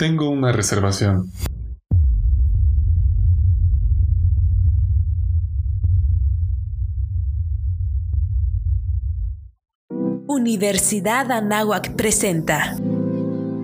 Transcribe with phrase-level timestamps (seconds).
[0.00, 1.30] Tengo una reservación.
[10.26, 12.76] Universidad Anáhuac presenta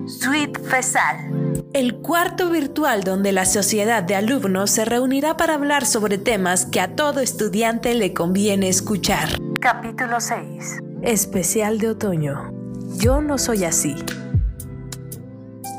[0.07, 6.19] Suite FESAL, el cuarto virtual donde la sociedad de alumnos se reunirá para hablar sobre
[6.19, 9.39] temas que a todo estudiante le conviene escuchar.
[9.59, 10.81] Capítulo 6.
[11.01, 12.53] Especial de otoño.
[12.99, 13.97] Yo no soy así.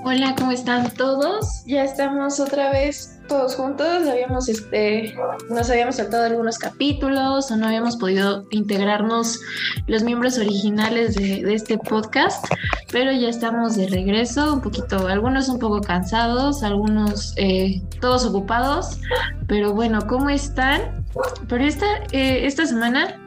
[0.09, 1.65] Hola, ¿cómo están todos?
[1.65, 4.07] Ya estamos otra vez todos juntos.
[4.07, 5.13] Habíamos, este,
[5.49, 9.37] nos habíamos saltado algunos capítulos o no habíamos podido integrarnos
[9.85, 12.45] los miembros originales de, este podcast,
[12.89, 19.01] pero ya estamos de regreso, un poquito, algunos un poco cansados, algunos eh, todos ocupados,
[19.45, 21.05] pero bueno, ¿cómo están?
[21.49, 23.19] Pero esta, eh, esta semana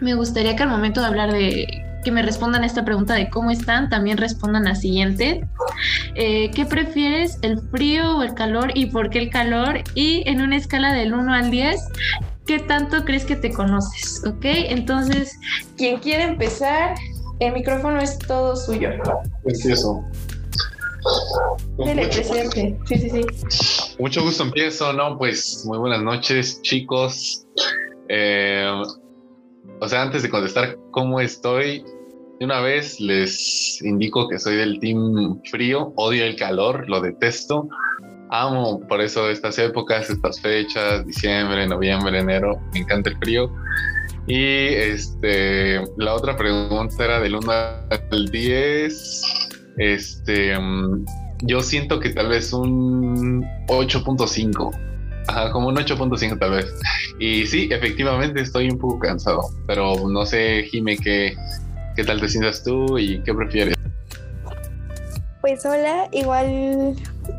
[0.00, 3.50] me gustaría que al momento de hablar de que me respondan esta pregunta de cómo
[3.50, 5.44] están, también respondan la siguiente.
[6.14, 9.82] Eh, ¿Qué prefieres, el frío o el calor y por qué el calor?
[9.96, 11.80] Y en una escala del 1 al 10,
[12.46, 14.22] ¿qué tanto crees que te conoces?
[14.24, 14.44] ¿Ok?
[14.44, 15.36] Entonces,
[15.76, 16.94] quien quiere empezar,
[17.40, 18.90] el micrófono es todo suyo.
[19.44, 20.04] Empiezo.
[21.84, 22.78] Dele, presente.
[22.86, 23.96] Sí, sí, sí.
[23.98, 25.18] Mucho gusto, empiezo, ¿no?
[25.18, 27.44] Pues muy buenas noches, chicos.
[28.08, 28.70] Eh,
[29.80, 31.84] o sea, antes de contestar cómo estoy,
[32.38, 37.68] de una vez les indico que soy del team frío, odio el calor, lo detesto.
[38.30, 43.50] Amo por eso estas épocas, estas fechas, diciembre, noviembre, enero, me encanta el frío.
[44.26, 49.48] Y este, la otra pregunta era del 1 al 10.
[49.78, 51.04] Este, mm,
[51.42, 54.76] yo siento que tal vez un 8.5.
[55.28, 56.66] Ajá, como un 8.5 tal vez.
[57.20, 61.36] Y sí, efectivamente estoy un poco cansado, pero no sé, Jime, qué,
[61.96, 63.74] ¿Qué tal te sientas tú y qué prefieres?
[65.40, 66.94] Pues hola, igual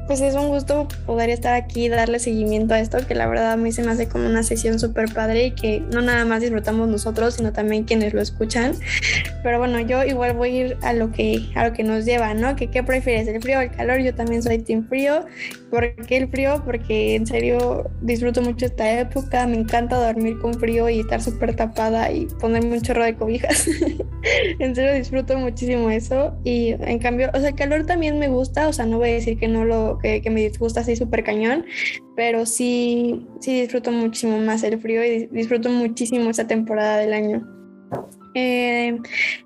[0.07, 3.51] pues es un gusto poder estar aquí y darle seguimiento a esto, que la verdad
[3.51, 6.41] a mí se me hace como una sesión súper padre y que no nada más
[6.41, 8.73] disfrutamos nosotros, sino también quienes lo escuchan.
[9.43, 12.33] Pero bueno, yo igual voy a ir a lo que, a lo que nos lleva,
[12.33, 12.55] ¿no?
[12.55, 13.99] Que qué prefieres, el frío o el calor.
[13.99, 15.25] Yo también soy team frío.
[15.69, 16.61] ¿Por qué el frío?
[16.65, 21.55] Porque en serio disfruto mucho esta época, me encanta dormir con frío y estar súper
[21.55, 23.67] tapada y ponerme un chorro de cobijas.
[24.59, 26.37] en serio disfruto muchísimo eso.
[26.43, 29.13] Y en cambio, o sea, el calor también me gusta, o sea, no voy a
[29.13, 31.65] decir que no lo que, me disgusta así súper cañón,
[32.15, 37.47] pero sí, sí disfruto muchísimo más el frío y disfruto muchísimo esta temporada del año.
[38.33, 38.99] Eh,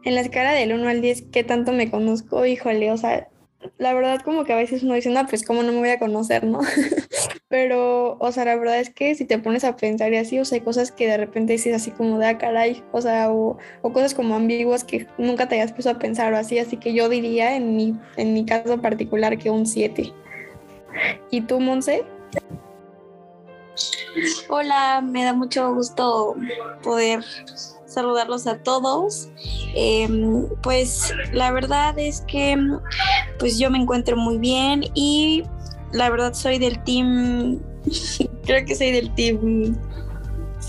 [0.04, 2.46] en la escala del 1 al 10, ¿qué tanto me conozco?
[2.46, 3.30] Híjole, o sea,
[3.78, 6.00] la verdad como que a veces uno dice, no, pues cómo no me voy a
[6.00, 6.60] conocer, ¿no?
[7.50, 10.46] Pero, o sea, la verdad es que si te pones a pensar y así, o
[10.46, 13.58] sea, hay cosas que de repente dices así como de, ah, caray, o sea, o,
[13.82, 17.10] cosas como ambiguas que nunca te hayas puesto a pensar o así, así que yo
[17.10, 20.14] diría en mi, en mi caso particular que un 7.
[21.30, 22.06] ¿Y tú, Monse?
[24.50, 26.36] Hola, me da mucho gusto
[26.84, 27.24] poder
[27.86, 29.30] saludarlos a todos.
[29.76, 32.58] Em, pues la verdad es que
[33.40, 35.44] pues yo me encuentro muy bien y
[35.94, 37.60] la verdad soy del team,
[38.46, 39.78] creo que soy del team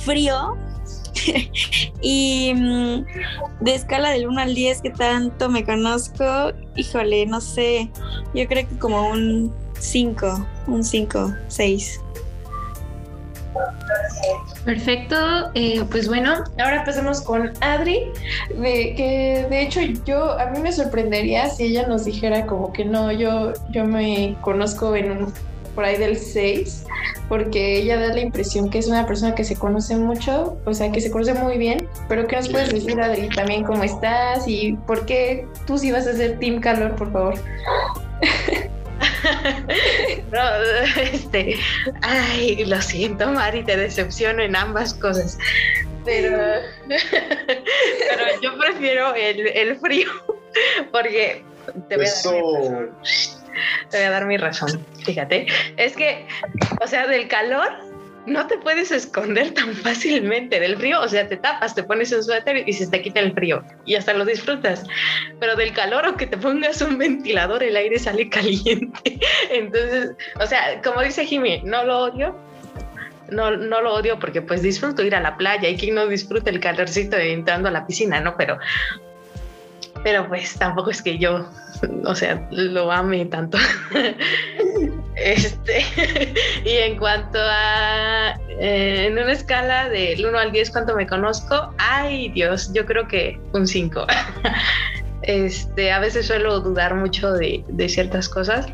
[0.04, 0.56] frío.
[2.00, 3.04] y mm,
[3.60, 6.24] de escala del 1 al 10 que tanto me conozco,
[6.74, 7.90] híjole, no sé,
[8.34, 12.00] yo creo que como un 5, un 5, 6.
[14.64, 15.16] Perfecto,
[15.54, 18.04] eh, pues bueno, ahora pasamos con Adri,
[18.50, 22.84] de que de hecho yo, a mí me sorprendería si ella nos dijera como que
[22.84, 25.32] no, yo, yo me conozco en un,
[25.74, 26.84] por ahí del 6,
[27.28, 30.92] porque ella da la impresión que es una persona que se conoce mucho, o sea,
[30.92, 34.74] que se conoce muy bien, pero ¿qué nos puedes decir Adri también cómo estás y
[34.86, 37.34] por qué tú sí vas a ser Team Calor, por favor?
[40.32, 40.40] no,
[41.00, 41.56] este,
[42.02, 45.38] ay, lo siento, Mari, te decepciono en ambas cosas.
[46.04, 46.36] Pero,
[46.88, 50.10] pero yo prefiero el, el frío,
[50.90, 51.44] porque
[51.88, 52.06] te voy,
[53.90, 54.84] te voy a dar mi razón.
[55.04, 55.46] Fíjate,
[55.76, 56.26] es que,
[56.80, 57.68] o sea, del calor
[58.26, 62.22] no te puedes esconder tan fácilmente del frío, o sea, te tapas, te pones un
[62.22, 64.84] suéter y se te quita el frío y hasta lo disfrutas.
[65.40, 69.20] Pero del calor, aunque te pongas un ventilador, el aire sale caliente.
[69.50, 72.36] Entonces, o sea, como dice Jimmy, no lo odio.
[73.30, 76.50] No, no lo odio porque pues disfruto ir a la playa y quien no disfruta
[76.50, 78.36] el calorcito de entrando a la piscina, ¿no?
[78.36, 78.58] Pero,
[80.04, 81.48] pero pues tampoco es que yo,
[82.04, 83.56] o sea, lo ame tanto.
[85.16, 85.84] Este,
[86.64, 91.74] y en cuanto a, eh, en una escala del 1 al 10, ¿cuánto me conozco?
[91.78, 94.06] Ay, Dios, yo creo que un 5.
[95.24, 98.66] Este, a veces suelo dudar mucho de, de ciertas cosas,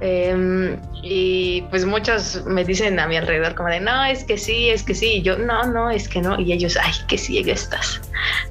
[0.00, 4.70] Em, y pues muchos me dicen a mi alrededor como de, no, es que sí,
[4.70, 5.16] es que sí.
[5.16, 6.40] Y yo, no, no, es que no.
[6.40, 8.00] Y ellos, ay, que sí, estás.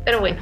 [0.06, 0.42] Pero bueno.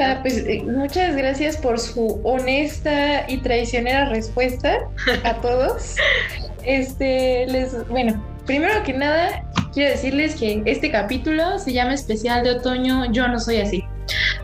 [0.00, 4.78] Ah, pues eh, muchas gracias por su honesta y traicionera respuesta
[5.24, 5.96] a todos.
[6.64, 12.50] Este, les, bueno, primero que nada, quiero decirles que este capítulo se llama especial de
[12.52, 13.84] otoño Yo no soy así.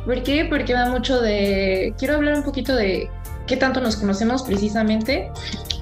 [0.04, 0.44] ¿Por qué?
[0.44, 1.94] Porque va mucho de.
[1.98, 3.08] Quiero hablar un poquito de
[3.46, 5.30] qué tanto nos conocemos precisamente.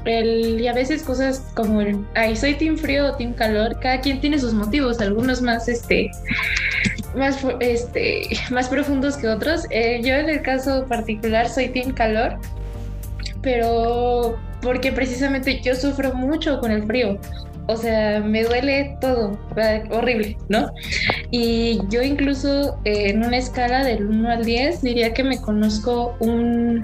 [0.05, 4.01] El, y a veces cosas como el, ay, soy team frío o team calor, cada
[4.01, 6.11] quien tiene sus motivos, algunos más, este,
[7.15, 9.67] más, este, más profundos que otros.
[9.71, 12.39] Eh, yo en el caso particular soy team calor,
[13.43, 17.19] pero porque precisamente yo sufro mucho con el frío.
[17.67, 19.39] O sea, me duele todo,
[19.91, 20.73] horrible, ¿no?
[21.31, 26.17] Y yo incluso eh, en una escala del 1 al 10 diría que me conozco
[26.19, 26.83] un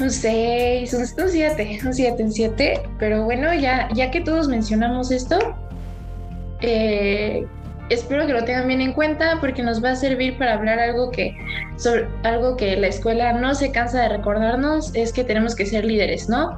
[0.00, 2.80] un 6, un 7, un 7, un 7.
[2.98, 5.38] Pero bueno, ya, ya que todos mencionamos esto,
[6.60, 7.46] eh,
[7.88, 11.10] espero que lo tengan bien en cuenta porque nos va a servir para hablar algo
[11.10, 11.36] que,
[12.22, 16.28] algo que la escuela no se cansa de recordarnos, es que tenemos que ser líderes,
[16.28, 16.56] ¿no?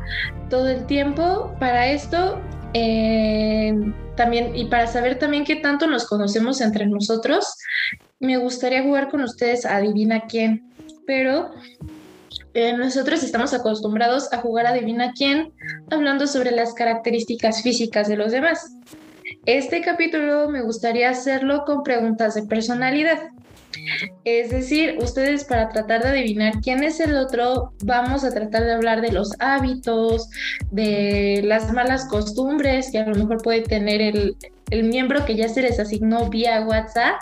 [0.51, 2.41] Todo el tiempo para esto.
[2.75, 3.75] Eh,
[4.15, 7.57] también y para saber también qué tanto nos conocemos entre nosotros,
[8.19, 10.71] me gustaría jugar con ustedes adivina quién,
[11.07, 11.51] pero
[12.55, 15.53] eh, nosotros estamos acostumbrados a jugar a adivina quién,
[15.91, 18.73] hablando sobre las características físicas de los demás.
[19.49, 23.31] Este capítulo me gustaría hacerlo con preguntas de personalidad.
[24.25, 28.73] Es decir, ustedes para tratar de adivinar quién es el otro, vamos a tratar de
[28.73, 30.29] hablar de los hábitos,
[30.71, 34.37] de las malas costumbres que a lo mejor puede tener el,
[34.69, 37.19] el miembro que ya se les asignó vía WhatsApp.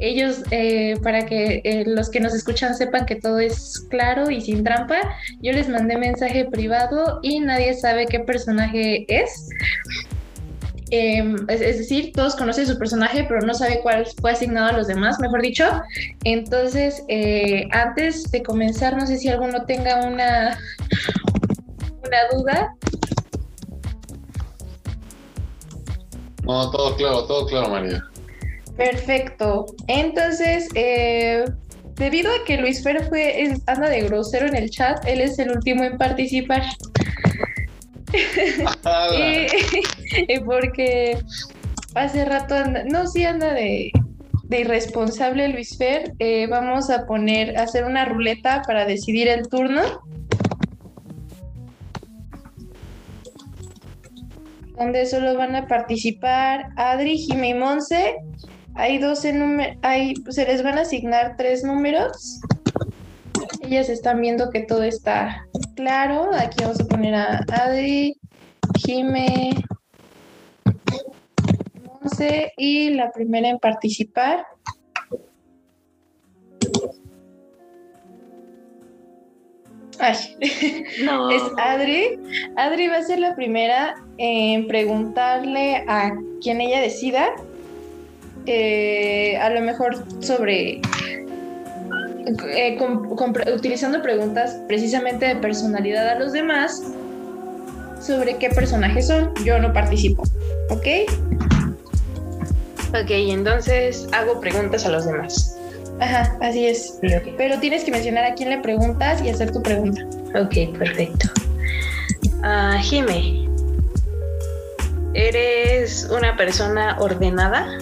[0.00, 4.40] Ellos, eh, para que eh, los que nos escuchan sepan que todo es claro y
[4.40, 4.98] sin trampa,
[5.40, 9.50] yo les mandé mensaje privado y nadie sabe qué personaje es.
[10.92, 14.88] Em, es, decir, todos conocen su personaje, pero no sabe cuál fue asignado a los
[14.88, 15.64] demás, mejor dicho.
[16.24, 20.58] Entonces, eh, antes de comenzar, no sé si alguno tenga una,
[22.04, 22.74] una duda.
[26.42, 28.02] No, todo claro, todo claro, María.
[28.76, 29.66] Perfecto.
[29.86, 31.44] Entonces, eh,
[31.94, 35.52] debido a que Luis Fer fue, anda de grosero en el chat, él es el
[35.52, 36.64] último en participar.
[38.12, 39.46] y,
[40.44, 41.18] porque
[41.94, 43.92] hace rato anda, no, sí anda de,
[44.50, 46.12] irresponsable Luis Fer.
[46.18, 49.82] Eh, vamos a poner, a hacer una ruleta para decidir el turno.
[54.80, 58.16] donde solo van a participar Adri, Jimmy y Monse.
[58.74, 59.76] Hay 12 números,
[60.30, 62.40] se les van a asignar tres números.
[63.62, 65.44] Ellas están viendo que todo está
[65.76, 66.30] claro.
[66.34, 68.16] Aquí vamos a poner a Adri,
[68.78, 69.50] Jime,
[72.00, 74.46] Monse y la primera en participar.
[80.00, 80.16] Ay,
[81.04, 81.30] no.
[81.30, 82.18] es Adri.
[82.56, 87.34] Adri va a ser la primera en preguntarle a quien ella decida,
[88.46, 90.80] eh, a lo mejor sobre,
[92.54, 92.78] eh,
[93.54, 96.82] utilizando preguntas precisamente de personalidad a los demás,
[98.00, 99.34] sobre qué personajes son.
[99.44, 100.22] Yo no participo,
[100.70, 100.86] ¿ok?
[102.90, 105.56] Ok, entonces hago preguntas a los demás.
[106.00, 106.98] Ajá, así es.
[107.36, 110.04] Pero tienes que mencionar a quién le preguntas y hacer tu pregunta.
[110.34, 111.28] Ok, perfecto.
[112.42, 113.48] Uh, Jime,
[115.14, 117.78] ¿eres una persona ordenada?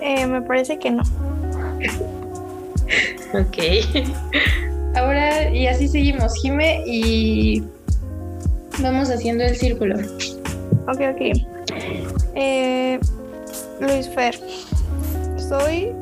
[0.00, 1.02] Eh, me parece que no.
[3.34, 3.58] ok.
[4.94, 7.64] Ahora, y así seguimos, Jime, y
[8.80, 9.96] vamos haciendo el círculo.
[10.88, 11.20] Ok, ok.
[12.34, 13.00] Eh,
[13.80, 14.38] Luis Fer,
[15.36, 15.92] soy...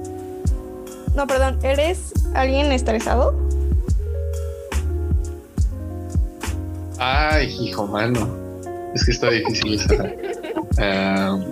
[1.15, 3.35] No, perdón, ¿eres alguien estresado?
[6.99, 8.29] Ay, hijo mano.
[8.95, 9.95] Es que está difícil esa.
[10.79, 11.45] Em,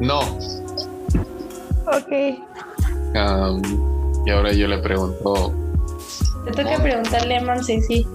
[0.00, 0.20] no.
[1.86, 2.10] Ok.
[3.14, 3.62] Em,
[4.26, 5.52] y ahora yo le pregunto.
[6.44, 8.06] Te toca preguntarle a Monse, sí.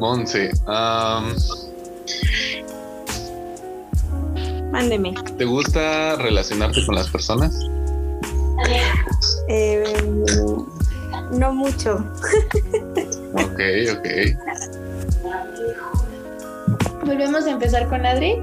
[0.00, 0.50] Monse.
[0.66, 1.34] Um,
[4.70, 5.14] Mándeme.
[5.36, 7.54] ¿Te gusta relacionarte con las personas?
[9.48, 9.82] Eh,
[11.32, 12.04] no mucho.
[13.32, 13.60] ok,
[13.96, 14.06] ok.
[17.04, 18.42] Volvemos a empezar con Adri.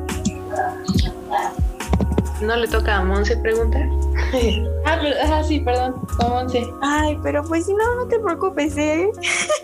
[2.42, 3.84] ¿No le toca a Monse preguntar?
[3.86, 4.38] ah,
[4.86, 6.66] Ah, pero- ajá, sí, perdón, con Monse.
[6.82, 9.10] Ay, pero pues si no, no te preocupes, ¿eh?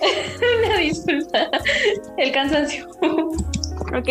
[0.66, 1.40] Una disculpa.
[2.18, 2.88] El cansancio.
[3.02, 4.08] Ok,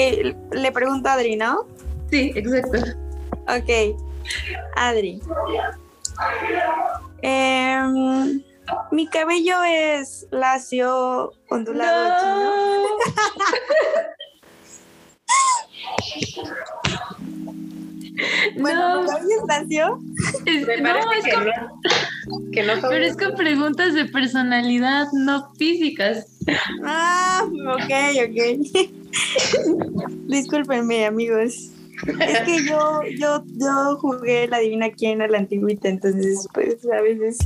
[0.52, 1.66] le pregunto a Adri, ¿no?
[2.12, 2.78] Sí, exacto.
[3.49, 3.97] Ok,
[4.76, 5.21] Adri.
[7.23, 8.42] Em,
[8.92, 12.88] mi cabello es lacio, ondulado, chino.
[18.59, 19.02] Bueno, No.
[19.02, 19.99] mi cabello es lacio.
[20.47, 21.52] Es- Me no, es que con- no.
[22.52, 26.26] Que no pero es con preguntas de personalidad, no físicas.
[26.85, 27.90] Ah, ok,
[28.28, 28.38] ok.
[30.28, 31.72] Discúlpenme, amigos.
[32.06, 37.00] Es que yo, yo, yo jugué la divina quién a la antigüita, entonces pues a
[37.00, 37.38] veces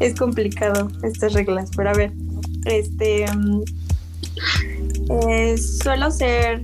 [0.00, 1.70] es complicado estas reglas.
[1.76, 2.12] Pero a ver,
[2.66, 3.62] este mm,
[5.10, 6.62] eh, suelo ser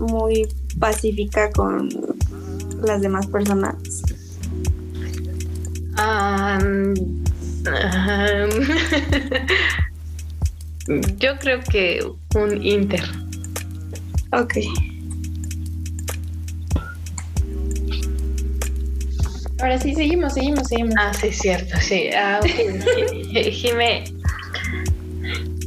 [0.00, 0.48] muy
[0.78, 1.90] pacífica con
[2.84, 3.76] las demás personas.
[11.18, 12.00] Yo creo que
[12.34, 13.04] un Inter.
[14.32, 14.54] Ok.
[19.62, 20.94] Ahora sí, seguimos, seguimos, seguimos.
[20.98, 22.08] Ah, sí, cierto, sí.
[22.10, 22.50] Ah, ok.
[23.32, 24.04] Ji- Jime.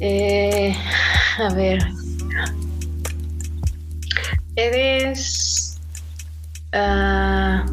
[0.02, 0.76] Eh,
[1.40, 1.80] a ver.
[4.58, 5.78] Eres.
[6.74, 7.66] ah,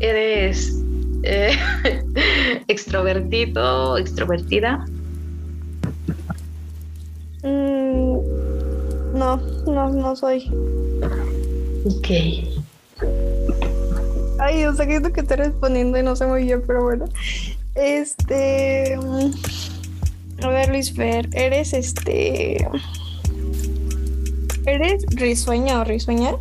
[0.00, 0.74] eres.
[1.22, 1.58] eh,
[2.68, 4.84] extrovertido, extrovertida.
[7.42, 8.18] Mm,
[9.14, 9.36] no,
[9.66, 10.50] no, no soy.
[11.86, 12.57] Ok.
[14.48, 17.04] Ay, o sea, que siento que estoy respondiendo y no sé muy bien, pero bueno.
[17.74, 18.96] Este.
[18.96, 19.30] mm,
[20.42, 22.66] A ver, Luis Fer, ¿eres este.
[24.64, 26.32] ¿Eres risueña o risueña?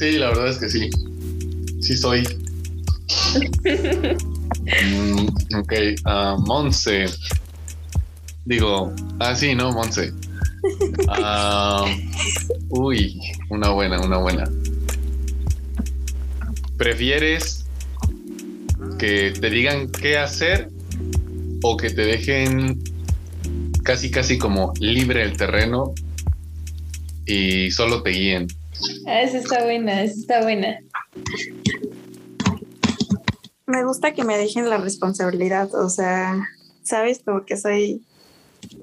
[0.00, 0.90] Sí, la verdad es que sí.
[1.80, 2.26] Sí soy.
[4.66, 5.28] Mm,
[5.60, 5.72] ok,
[6.06, 7.06] ah, Monse.
[8.46, 10.12] Digo, ah, sí, no, Monse.
[11.08, 11.84] Ah,
[12.68, 13.20] uy,
[13.50, 14.44] una buena, una buena.
[16.76, 17.64] ¿Prefieres
[18.98, 20.68] que te digan qué hacer
[21.62, 22.82] o que te dejen
[23.82, 25.94] casi, casi como libre el terreno
[27.24, 28.46] y solo te guíen?
[29.06, 30.78] Ah, esa está buena, esa está buena.
[33.66, 36.48] Me gusta que me dejen la responsabilidad, o sea,
[36.82, 38.02] sabes, como que soy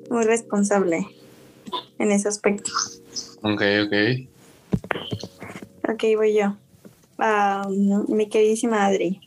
[0.10, 1.08] muy responsable
[2.00, 2.72] en ese aspecto.
[3.42, 3.94] Ok, ok.
[5.90, 6.56] Ok, voy yo.
[7.20, 7.68] Ah,
[8.08, 9.22] mi queridísima Adri.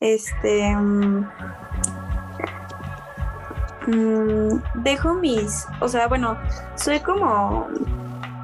[0.00, 0.74] Este.
[0.76, 1.26] mm,
[3.86, 5.66] mm, dejo mis.
[5.80, 6.38] O sea, bueno,
[6.76, 7.68] soy como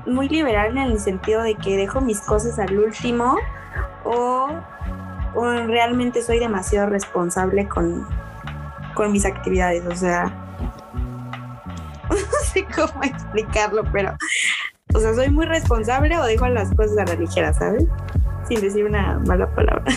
[0.07, 3.37] muy liberal en el sentido de que dejo mis cosas al último
[4.05, 4.49] o,
[5.35, 8.07] o realmente soy demasiado responsable con,
[8.95, 9.85] con mis actividades.
[9.87, 10.33] O sea,
[12.55, 14.17] sé cómo explicarlo, pero.
[14.95, 17.85] O sea, soy muy responsable o dejo las cosas a la ligera, ¿sabes?
[18.49, 19.85] Sin decir una mala palabra.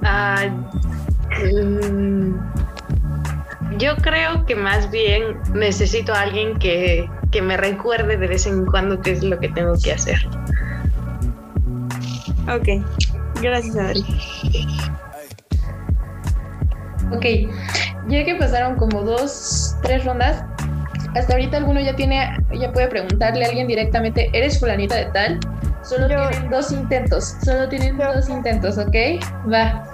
[0.00, 0.46] Ah,
[1.42, 2.34] mm,
[3.78, 8.64] yo creo que más bien necesito a alguien que, que me recuerde de vez en
[8.64, 10.16] cuando qué es lo que tengo que hacer.
[12.48, 12.68] ok,
[13.42, 14.04] gracias Adri.
[17.10, 17.24] Ok,
[18.08, 20.44] ya que pasaron como dos, tres rondas,
[21.14, 25.40] hasta ahorita alguno ya tiene, ya puede preguntarle a alguien directamente, ¿eres fulanita de tal?
[25.82, 26.28] Solo Yo.
[26.28, 28.12] tienen dos intentos, solo tienen Yo.
[28.14, 28.94] dos intentos, ¿ok?
[29.52, 29.88] Va.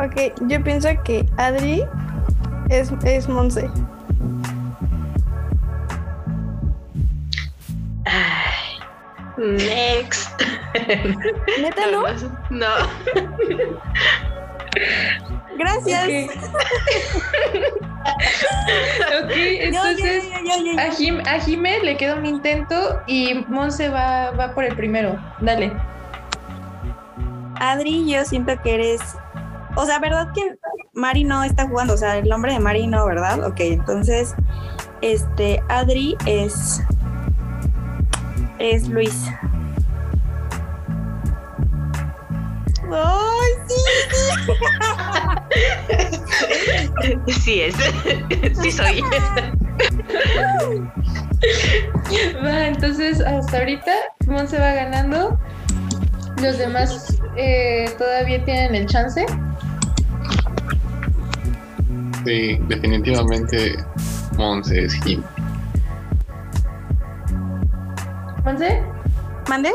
[0.00, 1.84] Ok, yo pienso que Adri
[2.68, 3.68] es, es Monse.
[8.04, 8.78] Ay,
[9.36, 10.40] next.
[11.60, 12.02] ¿Neta no?
[12.50, 12.66] No.
[15.56, 16.30] Gracias.
[19.22, 20.24] Ok, entonces
[20.78, 25.18] a, Jim, a Jime le queda un intento y Monse va, va por el primero.
[25.40, 25.72] Dale.
[27.60, 29.00] Adri, yo siento que eres.
[29.76, 30.56] O sea, ¿verdad que
[30.92, 31.94] Mari no está jugando?
[31.94, 33.44] O sea, el nombre de Mari no, ¿verdad?
[33.44, 34.34] Ok, entonces,
[35.00, 36.80] este, Adri es.
[38.58, 39.28] Es Luis.
[42.92, 43.74] ¡Ay, sí!
[44.44, 44.52] Sí
[47.26, 47.74] es.
[48.62, 49.02] Sí soy.
[52.42, 53.92] Va, entonces hasta ahorita
[54.26, 55.38] Monse va ganando.
[56.42, 59.24] Los demás eh, todavía tienen el chance.
[62.24, 63.76] Sí, definitivamente
[64.36, 65.22] Monse es Jim.
[68.44, 68.82] Monse,
[69.48, 69.72] ¿Mande?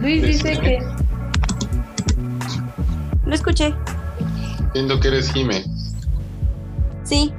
[0.00, 0.78] Luis dice que.
[3.24, 3.74] Lo escuché.
[4.72, 5.64] Siento que eres Jime.
[7.04, 7.32] Sí.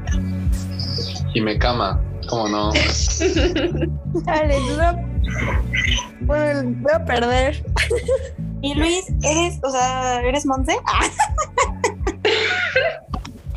[1.33, 1.99] Jime Cama.
[2.29, 2.71] ¿Cómo no?
[4.25, 5.05] Dale, yo voy a-
[6.21, 7.63] bueno, voy a perder.
[8.61, 10.77] Y Luis, eres, o sea, ¿eres Monse?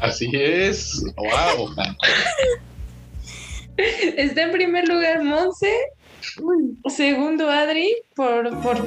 [0.00, 1.02] Así es.
[1.16, 1.71] Wow.
[3.76, 5.73] Está en primer lugar Monse.
[6.88, 8.85] Segundo Adri, por, por,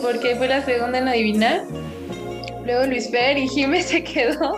[0.00, 1.62] porque fue la segunda en adivinar.
[2.68, 4.52] Luego Luis Fer y Jimé se quedó.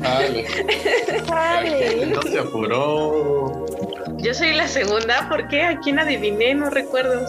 [0.00, 0.44] Dale.
[1.28, 2.06] Dale.
[2.06, 3.66] No se apuró.
[4.16, 5.62] Yo soy la segunda, ¿por qué?
[5.62, 6.56] ¿A quién adiviné?
[6.56, 7.24] No recuerdo.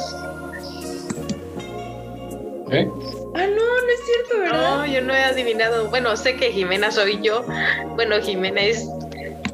[2.71, 2.89] ¿Eh?
[3.35, 4.77] Ah, no, no es cierto, ¿verdad?
[4.77, 5.87] No, yo no he adivinado.
[5.91, 7.45] Bueno, sé que Jimena soy yo.
[7.93, 8.87] Bueno, Jimena es,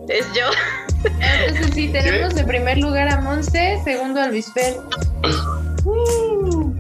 [0.07, 0.45] es yo.
[1.45, 4.77] Entonces sí, tenemos en primer lugar a Monse, segundo a Luis Fer.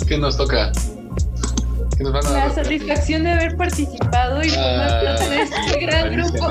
[0.07, 0.71] ¿Qué nos toca?
[1.99, 2.55] ¿Qué nos van a La dar?
[2.55, 6.47] satisfacción de haber participado y formar Ah, parte de este gran grupo.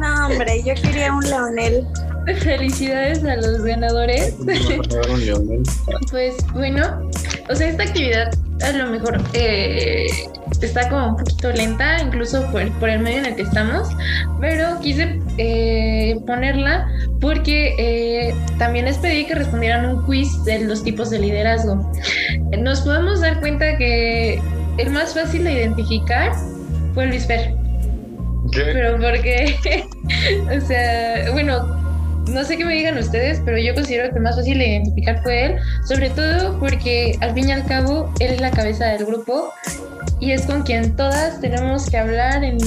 [0.00, 1.86] No, hombre, yo quería un Leonel.
[2.42, 4.34] Felicidades a los ganadores.
[4.40, 5.62] Leonel.
[6.10, 7.06] Pues bueno,
[7.50, 8.30] o sea, esta actividad
[8.62, 10.06] a lo mejor eh,
[10.66, 13.88] está como un poquito lenta, incluso por, por el medio en el que estamos,
[14.40, 16.88] pero quise eh, ponerla
[17.20, 21.90] porque eh, también les pedí que respondieran un quiz de los tipos de liderazgo.
[22.58, 24.40] Nos podemos dar cuenta que
[24.78, 26.32] el más fácil de identificar
[26.94, 27.54] fue Luis Fer.
[28.52, 28.62] ¿Qué?
[28.72, 29.56] Pero porque,
[30.56, 31.80] o sea, bueno,
[32.28, 35.22] no sé qué me digan ustedes, pero yo considero que el más fácil de identificar
[35.22, 39.04] fue él, sobre todo porque al fin y al cabo él es la cabeza del
[39.04, 39.52] grupo
[40.20, 42.58] y es con quien todas tenemos que hablar en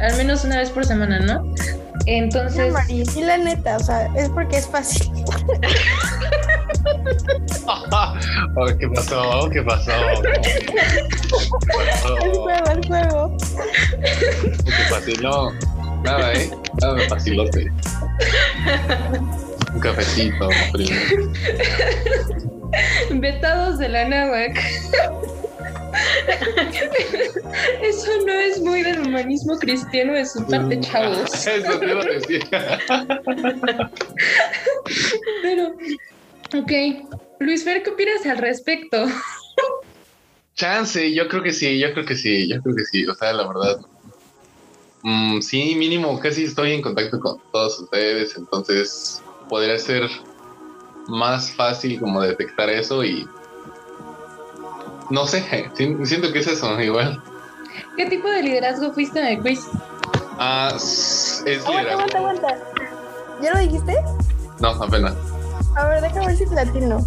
[0.00, 1.42] al menos una vez por semana, ¿no?
[1.42, 1.54] No,
[2.06, 5.10] Entonces, Mari, sí, la neta, o sea, es porque es fácil.
[8.56, 9.48] Oh, ¿Qué pasó?
[9.50, 9.92] ¿Qué pasó?
[10.22, 10.32] ¿Qué
[11.92, 13.36] Es juego, es juego.
[14.64, 15.22] ¿Qué fácil?
[15.22, 15.52] No,
[16.02, 16.50] nada, ¿eh?
[16.80, 17.72] Nada de facilote.
[19.72, 21.32] Un cafecito, primero.
[23.20, 24.58] vetados de la náhuac.
[27.82, 31.46] Eso no es muy del humanismo cristiano de su parte, chavos.
[31.46, 32.44] Eso te iba a decir.
[35.42, 35.76] Pero,
[36.54, 36.72] ok.
[37.40, 39.06] Luis Fer, ¿qué opinas al respecto?
[40.54, 43.06] Chance, yo creo que sí, yo creo que sí, yo creo que sí.
[43.06, 43.80] O sea, la verdad.
[45.02, 50.08] mm, sí, mínimo, casi estoy en contacto con todos ustedes, entonces podría ser
[51.08, 53.26] más fácil como detectar eso y
[55.12, 57.22] no sé, si- siento que es eso, igual.
[57.96, 59.60] ¿Qué tipo de liderazgo fuiste en el quiz?
[60.38, 62.00] Ah, es Aguanta, liderazgo.
[62.00, 62.58] aguanta, aguanta.
[63.42, 63.96] ¿Ya lo dijiste?
[64.60, 65.14] No, apenas.
[65.76, 67.06] A ver, déjame ver si platino.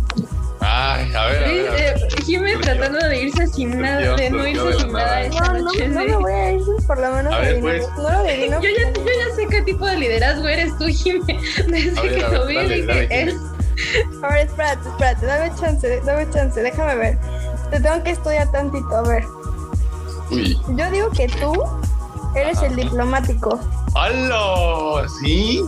[0.60, 1.68] Ay, a ver, a ver.
[1.68, 1.98] a ver.
[1.98, 5.60] Eh, Jimmy tratando de irse sin nada, de no irse sin nada esta No, no,
[5.66, 5.88] noche.
[5.88, 7.88] no de- me voy a ir por lo menos A ver, pues.
[7.98, 8.62] No lo adivino.
[8.62, 11.22] Yo ya, yo ya sé qué tipo de liderazgo eres tú, Jimmy.
[11.68, 13.36] Desde ver, que lo vi dije, es
[14.24, 17.18] A ver, espérate, espérate, dame chance, dame chance, déjame ver.
[17.76, 19.28] Te tengo que estudiar tantito, a ver.
[20.32, 20.58] Uy.
[20.78, 21.54] Yo digo que tú
[22.34, 23.60] eres el diplomático.
[23.94, 25.06] ¡Halo!
[25.20, 25.62] ¿Sí?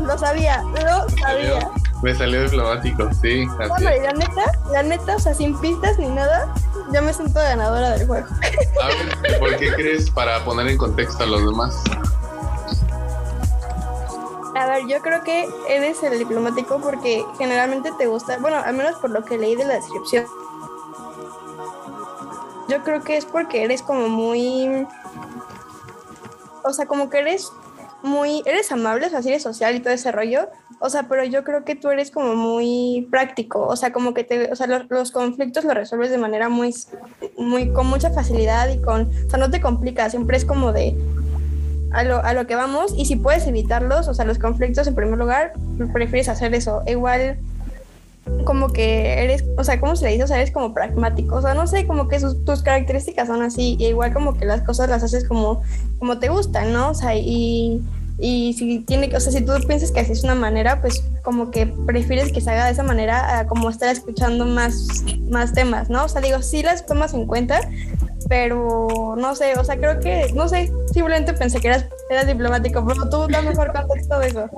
[0.00, 1.70] Lo sabía, lo sabía.
[2.02, 3.46] Me salió diplomático, sí.
[3.60, 3.84] Así.
[3.84, 6.54] la neta, la neta, o sea, sin pistas ni nada,
[6.90, 8.26] yo me siento ganadora del juego.
[8.82, 11.84] A ver, ¿por qué crees para poner en contexto a los demás?
[14.56, 18.94] A ver, yo creo que eres el diplomático porque generalmente te gusta, bueno, al menos
[18.94, 20.24] por lo que leí de la descripción.
[22.72, 24.86] Yo creo que es porque eres como muy,
[26.64, 27.52] o sea, como que eres
[28.02, 30.48] muy, eres amable, o sea, sí eres social y todo ese rollo,
[30.80, 34.24] o sea, pero yo creo que tú eres como muy práctico, o sea, como que
[34.24, 36.74] te, o sea, los, los conflictos los resuelves de manera muy,
[37.36, 40.96] muy, con mucha facilidad y con, o sea, no te complica, siempre es como de,
[41.92, 44.94] a lo, a lo que vamos y si puedes evitarlos, o sea, los conflictos en
[44.94, 45.52] primer lugar,
[45.92, 46.82] prefieres hacer eso.
[46.86, 47.36] Igual
[48.44, 50.24] como que eres, o sea, ¿cómo se le dice?
[50.24, 53.42] O sea, eres como pragmático, o sea, no sé, como que sus, tus características son
[53.42, 55.62] así, y igual como que las cosas las haces como,
[55.98, 56.90] como te gustan, ¿no?
[56.90, 57.82] O sea, y,
[58.18, 61.50] y si tiene, o sea, si tú piensas que así es una manera, pues como
[61.50, 65.90] que prefieres que se haga de esa manera a como estar escuchando más, más temas,
[65.90, 66.04] ¿no?
[66.04, 67.60] O sea, digo, sí las tomas en cuenta,
[68.32, 72.82] pero no sé, o sea, creo que, no sé, simplemente pensé que eras, eras diplomático,
[72.86, 74.48] pero tú da mejor contexto de eso.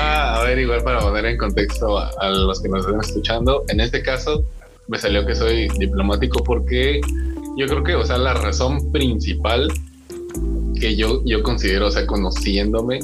[0.00, 3.80] A ver, igual para poner en contexto a, a los que nos están escuchando, en
[3.80, 4.42] este caso
[4.88, 7.02] me salió que soy diplomático porque
[7.58, 9.68] yo creo que, o sea, la razón principal
[10.80, 13.00] que yo, yo considero, o sea, conociéndome,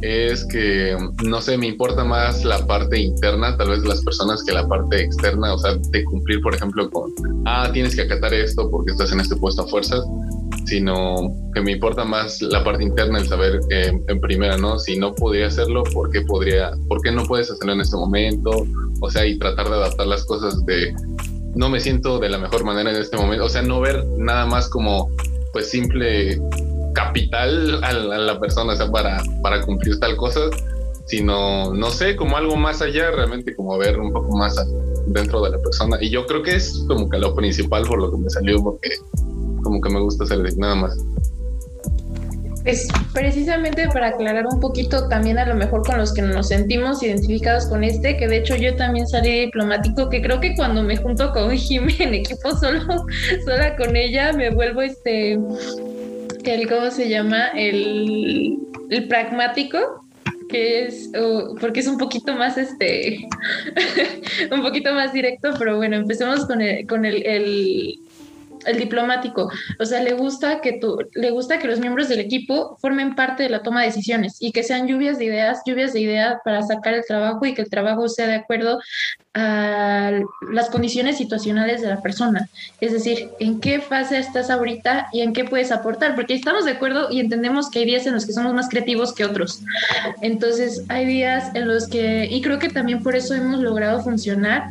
[0.00, 4.52] es que, no sé, me importa más la parte interna, tal vez las personas, que
[4.52, 7.12] la parte externa, o sea, de cumplir, por ejemplo, con,
[7.46, 10.04] ah, tienes que acatar esto porque estás en este puesto a fuerzas,
[10.66, 11.16] sino
[11.54, 14.78] que me importa más la parte interna, el saber eh, en primera, ¿no?
[14.78, 18.50] Si no podría hacerlo, ¿por qué podría, por qué no puedes hacerlo en este momento?
[19.00, 20.94] O sea, y tratar de adaptar las cosas de,
[21.54, 24.46] no me siento de la mejor manera en este momento, o sea, no ver nada
[24.46, 25.08] más como,
[25.52, 26.40] pues, simple
[26.98, 30.40] capital a la, persona, o sea, para, para cumplir tal cosa,
[31.06, 34.56] sino, no sé, como algo más allá, realmente como ver un poco más
[35.06, 35.96] dentro de la persona.
[36.00, 38.90] Y yo creo que es como que lo principal por lo que me salió, porque
[39.62, 40.98] como que me gusta hacer nada más.
[42.64, 47.02] Pues precisamente para aclarar un poquito también a lo mejor con los que nos sentimos
[47.02, 50.96] identificados con este, que de hecho yo también salí diplomático, que creo que cuando me
[50.96, 53.06] junto con Jimmy en equipo solo,
[53.44, 55.38] sola con ella, me vuelvo este
[56.54, 57.48] el, ¿cómo se llama?
[57.54, 58.58] El,
[59.08, 60.04] pragmático,
[60.48, 61.10] que es,
[61.60, 63.28] porque es un poquito más, este,
[64.50, 68.00] un poquito más directo, pero bueno, empecemos con el, con el, el
[68.76, 73.14] diplomático, o sea, le gusta que tú, le gusta que los miembros del equipo formen
[73.14, 76.38] parte de la toma de decisiones y que sean lluvias de ideas, lluvias de ideas
[76.44, 78.80] para sacar el trabajo y que el trabajo sea de acuerdo
[79.34, 82.48] a las condiciones situacionales de la persona.
[82.80, 86.72] Es decir, en qué fase estás ahorita y en qué puedes aportar, porque estamos de
[86.72, 89.60] acuerdo y entendemos que hay días en los que somos más creativos que otros.
[90.22, 94.68] Entonces, hay días en los que, y creo que también por eso hemos logrado funcionar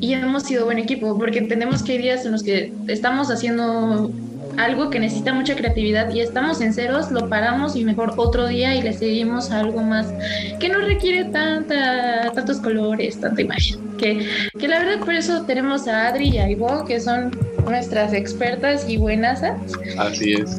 [0.00, 4.10] y hemos sido buen equipo, porque entendemos que hay días en los que estamos haciendo
[4.56, 8.74] algo que necesita mucha creatividad y estamos en ceros, lo paramos y mejor otro día
[8.74, 10.06] y le seguimos a algo más
[10.58, 13.78] que no requiere tanta, tantos colores, tanta imagen.
[13.98, 14.26] Que,
[14.58, 17.30] que la verdad por eso tenemos a Adri y a Ivo, que son
[17.66, 19.42] nuestras expertas y buenas.
[19.98, 20.58] Así es.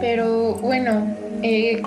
[0.00, 1.82] Pero bueno, eh,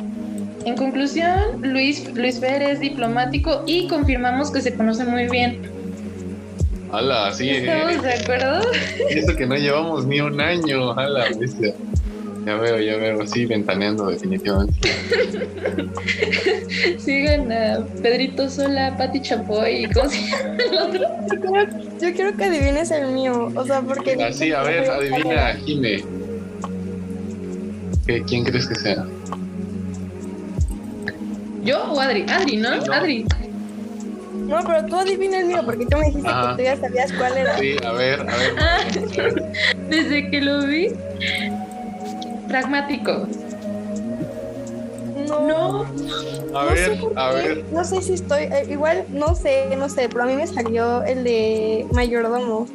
[0.66, 5.62] en conclusión, Luis, Luis Fer es diplomático y confirmamos que se conoce muy bien
[6.94, 7.50] Hala, sí.
[7.50, 8.62] ¿Estamos de acuerdo?
[9.10, 11.74] Y eso que no llevamos ni un año, hala, bestia.
[12.46, 14.90] Ya veo, ya veo, sí, ventaneando definitivamente.
[17.00, 21.02] Sigan a Pedrito Sola, Pati Chapoy, ¿cómo se llama el otro?
[22.00, 24.14] Yo quiero, que adivines el mío, o sea, porque...
[24.24, 26.04] Así, ah, a ver, adivina, Jime.
[28.28, 29.04] ¿Quién crees que sea?
[31.64, 32.24] ¿Yo o Adri?
[32.28, 32.70] Adri, ¿no?
[32.70, 33.26] Adri.
[34.48, 37.38] No, pero tú adivina el mío, porque tú me dijiste que tú ya sabías cuál
[37.38, 37.58] era.
[37.58, 38.54] Sí, a ver, a ver.
[38.60, 38.80] Ah,
[39.90, 40.90] desde que lo vi,
[42.48, 43.28] pragmático.
[45.28, 45.86] No.
[46.54, 47.64] A ver, a ver.
[47.72, 48.44] No sé si estoy.
[48.44, 52.68] Eh, igual, no sé, no sé, pero a mí me salió el de mayordomo.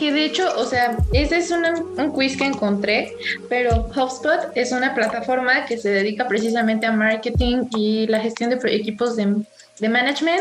[0.00, 3.12] Que de hecho, o sea, ese es un quiz que encontré,
[3.50, 8.58] pero HubSpot es una plataforma que se dedica precisamente a marketing y la gestión de
[8.74, 9.36] equipos de,
[9.78, 10.40] de management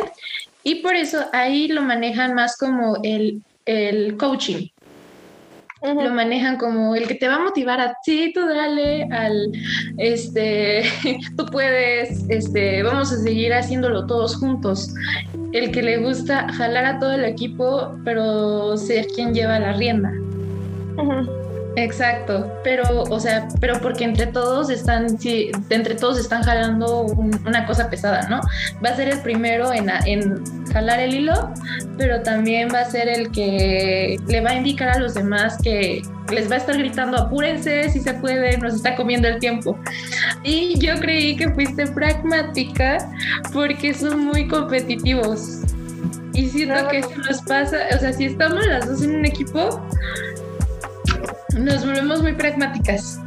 [0.63, 4.69] y por eso ahí lo manejan más como el, el coaching.
[5.81, 9.51] Lo manejan como el que te va a motivar a ti, tú dale al,
[9.97, 10.83] este,
[11.37, 14.93] tú puedes, este, vamos a seguir haciéndolo todos juntos.
[15.53, 20.11] El que le gusta jalar a todo el equipo, pero ser quien lleva la rienda.
[21.81, 27.03] Exacto, pero, o sea, pero porque entre todos están, sí, entre todos están jalando
[27.45, 28.41] una cosa pesada, ¿no?
[28.83, 31.53] Va a ser el primero en, en, jalar el hilo,
[31.97, 36.01] pero también va a ser el que le va a indicar a los demás que
[36.29, 39.79] les va a estar gritando, apúrense si se puede, nos está comiendo el tiempo.
[40.43, 43.09] Y yo creí que fuiste pragmática
[43.53, 45.61] porque son muy competitivos.
[46.33, 49.81] Y siento que eso nos pasa, o sea, si estamos las dos en un equipo,
[51.59, 53.19] nos volvemos muy pragmáticas.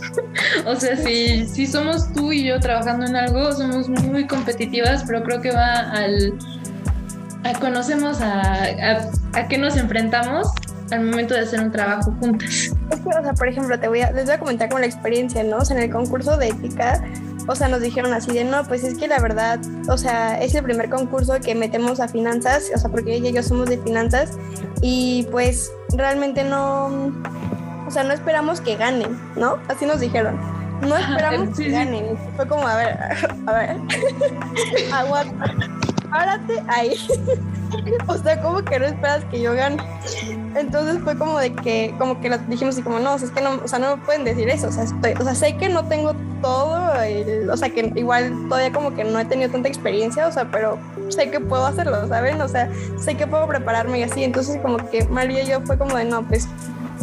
[0.66, 5.22] o sea, si, si somos tú y yo trabajando en algo, somos muy competitivas, pero
[5.22, 6.34] creo que va al...
[7.44, 10.48] A conocemos a, a, qué nos enfrentamos
[10.90, 12.48] al momento de hacer un trabajo juntas.
[12.90, 14.88] Es que, o sea, por ejemplo, te voy a, les voy a comentar con la
[14.88, 15.58] experiencia, ¿no?
[15.58, 17.00] O sea, en el concurso de ética,
[17.46, 20.54] o sea, nos dijeron así de, no, pues es que la verdad, o sea, es
[20.54, 23.78] el primer concurso que metemos a finanzas, o sea, porque ella y yo somos de
[23.78, 24.36] finanzas,
[24.82, 27.12] y pues realmente no,
[27.88, 29.58] o sea, no esperamos que ganen, ¿no?
[29.66, 30.38] Así nos dijeron.
[30.82, 32.18] No esperamos que ganen.
[32.36, 32.98] Fue como, a ver,
[33.46, 33.76] a ver,
[34.92, 35.54] aguanta,
[36.10, 36.94] párate ahí.
[38.06, 39.82] o sea, como que no esperas que yo gane.
[40.54, 43.40] Entonces fue como de que, como que dijimos así como, no, o sea, es que
[43.40, 45.68] no, o sea, no me pueden decir eso, o sea, estoy, o sea, sé que
[45.68, 46.92] no tengo todo,
[47.50, 50.78] o sea, que igual todavía como que no he tenido tanta experiencia, o sea, pero
[51.08, 52.40] sé que puedo hacerlo, ¿saben?
[52.40, 55.78] O sea, sé que puedo prepararme y así, entonces como que María y yo fue
[55.78, 56.48] como de, no, pues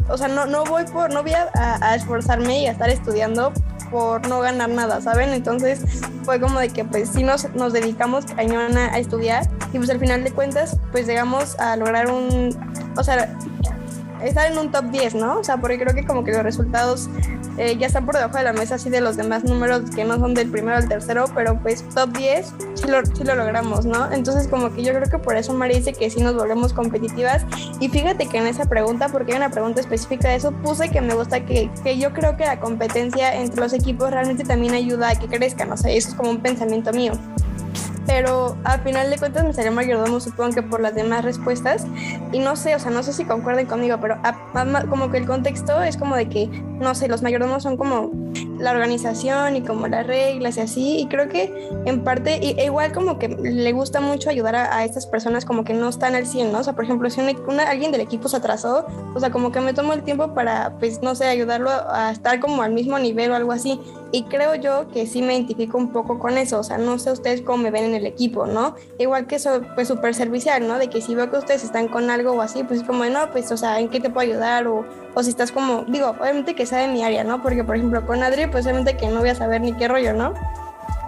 [0.10, 3.52] o sea, no, no voy por, no voy a, esforzarme y a estar estudiando
[3.92, 5.32] por no ganar nada, ¿saben?
[5.34, 5.82] Entonces
[6.24, 10.00] fue como de que pues sí nos, nos dedicamos cañón a estudiar y pues al
[10.00, 12.50] final de cuentas pues llegamos a lograr un,
[12.98, 13.36] o sea,
[14.24, 15.40] estar en un top 10, ¿no?
[15.40, 17.10] O sea, porque creo que como que los resultados
[17.58, 20.18] eh, ya están por debajo de la mesa, así de los demás números que no
[20.20, 24.12] son del primero al tercero, pero pues top 10 sí lo, sí lo logramos, ¿no?
[24.12, 27.46] Entonces como que yo creo que por eso María dice que sí nos volvemos competitivas.
[27.80, 31.02] Y fíjate que en esa pregunta, porque hay una pregunta específica de eso, puse que
[31.02, 35.10] me gusta que, que yo creo que la competencia entre los equipos realmente también ayuda
[35.10, 37.14] a que crezcan, o sea, eso es como un pensamiento mío
[38.06, 41.86] pero al final de cuentas me salió mayordomo, supongo que por las demás respuestas.
[42.32, 45.18] Y no sé, o sea, no sé si concuerden conmigo, pero a, a, como que
[45.18, 48.12] el contexto es como de que, no sé, los mayordomos son como
[48.66, 51.00] la organización y como las reglas y así.
[51.00, 54.78] Y creo que en parte, y, e igual como que le gusta mucho ayudar a,
[54.78, 56.60] a, estas personas como que no están al 100, ¿no?
[56.60, 59.52] O sea, por ejemplo, si una, una, alguien del equipo se atrasó, o sea, como
[59.52, 62.74] que me tomo el tiempo para, pues, no sé, ayudarlo a, a estar como al
[62.74, 63.80] mismo nivel o algo así.
[64.12, 67.12] Y creo yo que sí me identifico un poco con eso, o sea, no sé
[67.12, 68.76] ustedes cómo me ven en el equipo, ¿no?
[68.98, 70.80] Igual que eso, pues súper servicial, ¿no?
[70.80, 73.52] De que si veo que ustedes están con algo o así, pues como, no, pues,
[73.52, 74.68] o sea, ¿en qué te puedo ayudar?
[74.68, 77.42] O, o si estás como, digo, obviamente que sea de mi área, ¿no?
[77.42, 80.14] Porque, por ejemplo, con Adri, pues obviamente que no voy a saber ni qué rollo,
[80.14, 80.34] ¿no?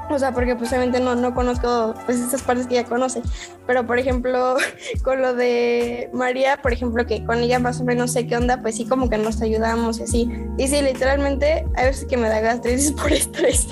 [0.10, 3.22] O sea, porque pues obviamente no, no conozco pues estas partes que ella conoce.
[3.66, 4.58] Pero por ejemplo,
[5.02, 8.62] con lo de María, por ejemplo, que con ella más o menos sé qué onda,
[8.62, 10.30] pues sí como que nos ayudamos y así.
[10.58, 13.70] Y sí, literalmente, a veces que me da gastritis por estrés.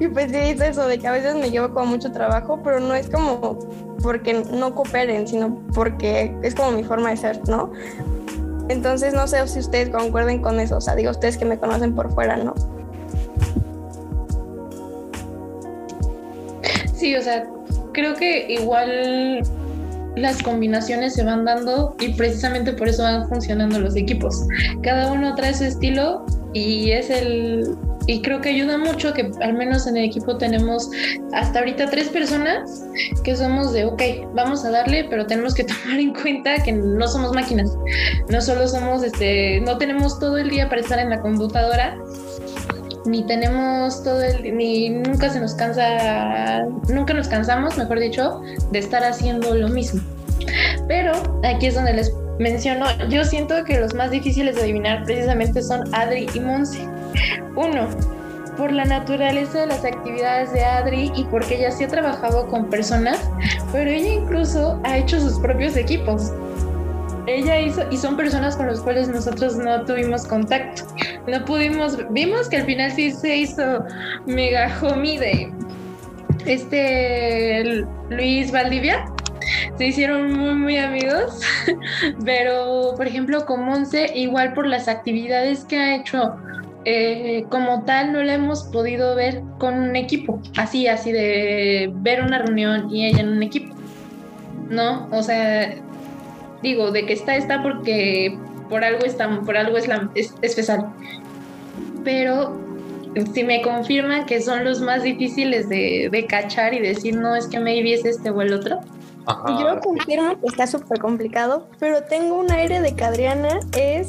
[0.00, 2.80] y pues sí, dice eso, de que a veces me llevo como mucho trabajo, pero
[2.80, 3.58] no es como
[4.02, 7.72] porque no cooperen, sino porque es como mi forma de ser, ¿no?
[8.70, 11.92] Entonces no sé si ustedes concuerden con eso, o sea, digo ustedes que me conocen
[11.92, 12.54] por fuera, ¿no?
[16.94, 17.48] Sí, o sea,
[17.92, 19.40] creo que igual
[20.14, 24.46] las combinaciones se van dando y precisamente por eso van funcionando los equipos.
[24.82, 29.54] Cada uno trae su estilo y es el y creo que ayuda mucho que al
[29.54, 30.90] menos en el equipo tenemos
[31.32, 32.84] hasta ahorita tres personas
[33.22, 34.02] que somos de, ok,
[34.34, 37.70] vamos a darle, pero tenemos que tomar en cuenta que no somos máquinas,
[38.28, 41.96] no solo somos, este, no tenemos todo el día para estar en la computadora,
[43.06, 48.40] ni tenemos todo el, ni nunca se nos cansa, nunca nos cansamos, mejor dicho,
[48.72, 50.00] de estar haciendo lo mismo.
[50.88, 51.12] Pero
[51.44, 55.82] aquí es donde les menciono, yo siento que los más difíciles de adivinar precisamente son
[55.94, 56.88] Adri y Monse.
[57.54, 57.86] Uno,
[58.56, 62.68] por la naturaleza de las actividades de Adri y porque ella sí ha trabajado con
[62.70, 63.30] personas,
[63.72, 66.32] pero ella incluso ha hecho sus propios equipos.
[67.26, 70.84] Ella hizo, y son personas con las cuales nosotros no tuvimos contacto.
[71.26, 73.84] No pudimos, vimos que al final sí se hizo
[74.26, 75.52] mega homie de
[76.46, 79.04] este Luis Valdivia.
[79.80, 81.40] Se hicieron muy, muy amigos,
[82.26, 86.36] pero por ejemplo con Monse, igual por las actividades que ha hecho
[86.84, 92.22] eh, como tal no la hemos podido ver con un equipo, así, así de ver
[92.22, 93.74] una reunión y ella en un equipo.
[94.68, 95.08] ¿No?
[95.12, 95.74] O sea,
[96.62, 98.38] digo, de que está, está porque
[98.68, 100.92] por algo está, por algo es, la, es, es especial.
[102.04, 102.60] Pero
[103.32, 107.46] si me confirman que son los más difíciles de, de cachar y decir, no, es
[107.46, 108.80] que maybe es este o el otro.
[109.26, 109.58] Ajá.
[109.60, 114.08] Yo confirmo que está súper complicado, pero tengo un aire de que Adriana es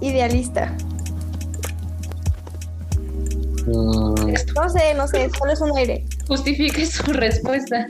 [0.00, 0.74] idealista.
[3.66, 4.14] Mm,
[4.54, 6.04] No sé, no sé, solo es un aire.
[6.26, 7.86] Justifique su respuesta.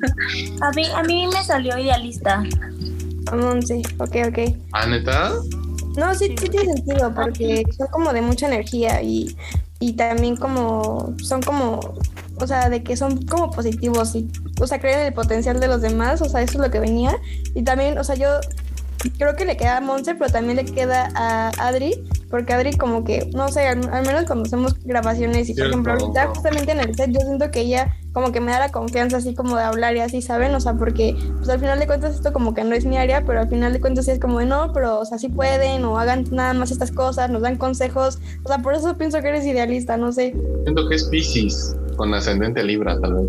[0.60, 2.42] A mí, a mí me salió idealista.
[3.32, 4.56] Once, ok, ok.
[4.72, 5.32] ¿Ah, neta?
[5.96, 9.36] No, sí, sí tiene sentido, porque son como de mucha energía y,
[9.80, 11.80] y también como, son como,
[12.40, 14.28] o sea, de que son como positivos y,
[14.60, 16.80] o sea, creen en el potencial de los demás, o sea, eso es lo que
[16.80, 17.16] venía.
[17.54, 18.40] Y también, o sea, yo
[19.16, 21.94] creo que le queda a Monse, pero también le queda a Adri,
[22.30, 25.92] porque Adri como que, no sé, al, al menos cuando hacemos grabaciones y por ejemplo
[25.92, 29.18] ahorita justamente en el set yo siento que ella como que me da la confianza
[29.18, 30.54] así como de hablar y así, ¿saben?
[30.54, 33.24] O sea, porque pues al final de cuentas esto como que no es mi área,
[33.24, 35.84] pero al final de cuentas sí es como de no, pero o sea, sí pueden
[35.84, 39.28] o hagan nada más estas cosas, nos dan consejos, o sea, por eso pienso que
[39.28, 40.34] eres idealista, no sé.
[40.64, 43.26] Siento que es Pisces, con ascendente Libra, tal vez.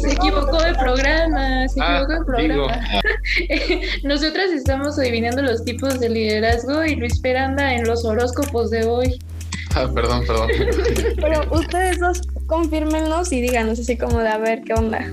[0.00, 3.02] Se equivocó de programa, se Ah, equivocó de digo, programa.
[4.04, 8.84] Nosotras estamos adivinando los tipos de liderazgo y Luis Pera anda en los horóscopos de
[8.86, 9.18] hoy.
[9.74, 10.48] ah, perdón, perdón.
[11.16, 15.10] Pero ustedes dos confírmenlos y díganos así como de a ver qué onda.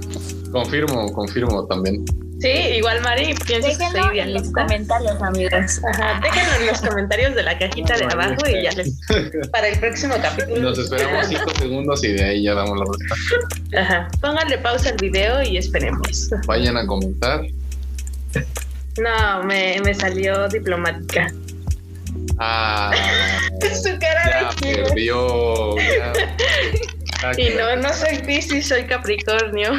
[0.51, 2.05] confirmo, confirmo también.
[2.41, 4.61] Sí, igual Mari, pienso que soy Déjenlo en los idealista.
[4.63, 5.81] comentarios, amigos.
[5.93, 8.99] Ajá, déjenlo en los comentarios de la cajita de abajo y ya les.
[9.51, 10.61] Para el próximo capítulo.
[10.61, 13.79] Nos esperamos cinco segundos y de ahí ya damos la respuesta.
[13.81, 14.07] Ajá.
[14.21, 16.29] Pónganle pausa al video y esperemos.
[16.47, 17.41] Vayan a comentar.
[18.99, 21.27] No, me, me salió diplomática.
[22.39, 22.91] Ah,
[23.61, 25.75] Su cara ya de perdió.
[25.77, 26.13] ya.
[27.37, 29.71] Y no, no soy Piscis, soy Capricornio.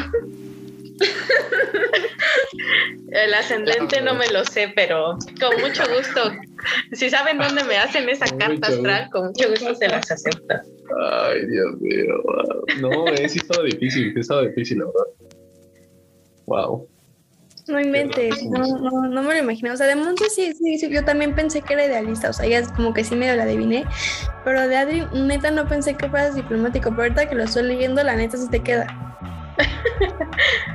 [3.11, 6.31] El ascendente no me lo sé, pero con mucho gusto.
[6.93, 10.55] Si saben dónde me hacen esa Con carta astral, con mucho gusto se las acepto.
[11.01, 12.21] Ay, Dios mío.
[12.23, 12.65] wow.
[12.81, 15.05] No, eh, sí estaba difícil, sí estaba difícil, la verdad.
[16.45, 16.87] Wow.
[17.67, 19.71] No inventes, no, no, no me lo imaginé.
[19.71, 22.45] O sea, de Monse sí, sí, sí, yo también pensé que era idealista, o sea,
[22.45, 23.85] ya es como que sí medio la adiviné,
[24.43, 28.03] pero de Adri, neta, no pensé que fueras diplomático, pero ahorita que lo estoy leyendo,
[28.03, 28.87] la neta sí te queda.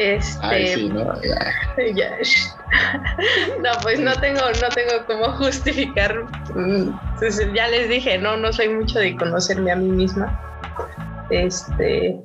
[0.00, 1.12] Este, Ay, sí, no.
[1.22, 1.92] Ya.
[1.94, 2.16] ya.
[3.62, 6.24] No, pues no tengo, no tengo cómo justificar.
[6.54, 10.40] Mm, pues, ya les dije, no, no soy mucho de conocerme a mí misma.
[11.28, 12.16] Este,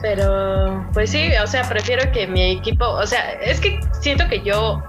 [0.00, 4.40] pero, pues sí, o sea, prefiero que mi equipo, o sea, es que siento que
[4.42, 4.82] yo,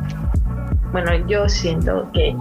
[0.92, 2.36] bueno, yo siento que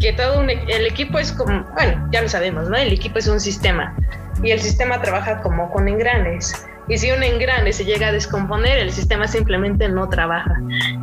[0.00, 2.76] que todo un, e- el equipo es como, bueno, ya lo sabemos, ¿no?
[2.76, 3.96] El equipo es un sistema
[4.42, 6.66] y el sistema trabaja como con engranes.
[6.88, 10.60] Y si un engrane se llega a descomponer, el sistema simplemente no trabaja.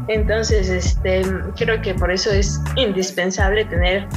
[0.08, 1.24] Entonces, este,
[1.56, 4.08] creo que por eso es indispensable tener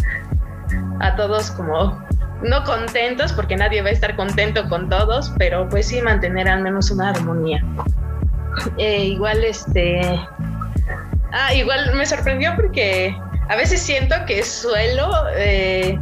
[1.00, 2.02] a todos como
[2.42, 6.62] no contentos, porque nadie va a estar contento con todos, pero pues sí mantener al
[6.62, 7.62] menos una armonía.
[8.78, 10.00] Eh, igual, este,
[11.32, 13.14] ah, igual me sorprendió porque
[13.48, 15.98] a veces siento que suelo eh,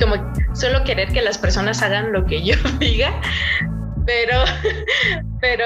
[0.00, 0.14] como
[0.52, 3.12] suelo querer que las personas hagan lo que yo diga
[4.08, 4.40] pero
[5.40, 5.64] pero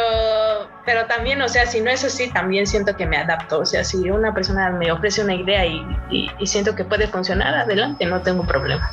[0.84, 3.84] pero también o sea si no es así también siento que me adapto o sea
[3.84, 8.04] si una persona me ofrece una idea y, y- y siento que puede funcionar adelante
[8.04, 8.90] no tengo problema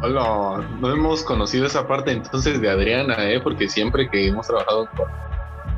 [0.00, 3.40] Hola, no hemos conocido esa parte entonces de Adriana, ¿eh?
[3.40, 5.08] Porque siempre que hemos trabajado con,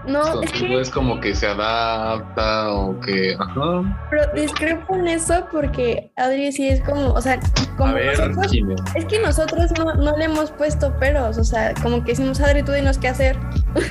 [0.07, 3.37] No, es contigo que, es como que se adapta o que...
[3.39, 4.07] Ajá.
[4.11, 7.39] pero discrepo en eso porque Adri sí es como, o sea,
[7.77, 8.75] como A ver, nosotros, Jimé.
[8.95, 12.63] es que nosotros no, no le hemos puesto peros, o sea, como que decimos, Adri,
[12.63, 13.37] tú dinos qué hacer.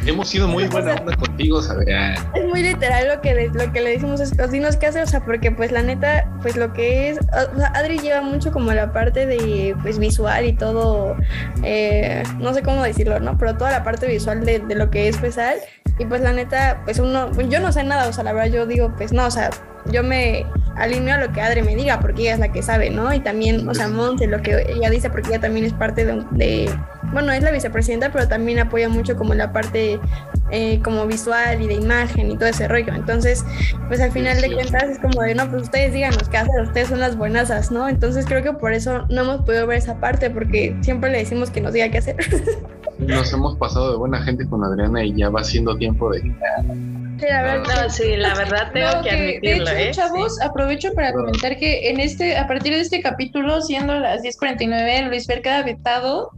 [0.05, 1.87] Hemos sido muy buena onda contigo, ¿sabes?
[2.35, 5.03] Es muy literal lo que le, lo que le decimos es, "Os dinos qué hacer,
[5.03, 8.51] o sea, porque pues la neta, pues lo que es, o sea, Adri lleva mucho
[8.51, 11.15] como la parte de, pues visual y todo,
[11.63, 13.37] eh, no sé cómo decirlo, ¿no?
[13.37, 15.55] Pero toda la parte visual de, de lo que es pesar,
[15.99, 18.65] y pues la neta, pues uno, yo no sé nada, o sea, la verdad yo
[18.65, 19.49] digo, pues no, o sea,
[19.91, 22.89] yo me alineo a lo que Adri me diga, porque ella es la que sabe,
[22.89, 23.13] ¿no?
[23.13, 26.23] Y también, o sea, Monte, lo que ella dice, porque ella también es parte de,
[26.31, 26.69] de
[27.11, 29.99] bueno, es la vicepresidenta, pero también apoya mucho como la parte
[30.51, 32.93] eh, como visual y de imagen y todo ese rollo.
[32.93, 33.45] Entonces,
[33.87, 36.87] pues al final de cuentas es como de, no, pues ustedes díganos qué hacer, ustedes
[36.87, 37.89] son las buenasas, ¿no?
[37.89, 41.49] Entonces creo que por eso no hemos podido ver esa parte, porque siempre le decimos
[41.49, 42.15] que nos diga qué hacer.
[42.99, 46.35] Nos hemos pasado de buena gente con Adriana y ya va siendo tiempo de...
[47.19, 49.21] Sí, la verdad no sí la verdad tengo No, que que, de
[49.53, 49.91] admitirlo hecho, ¿eh?
[49.91, 55.07] chavos, aprovecho para comentar que en este, a partir de este capítulo, siendo las 10:49,
[55.09, 56.31] Luis Fer queda vetado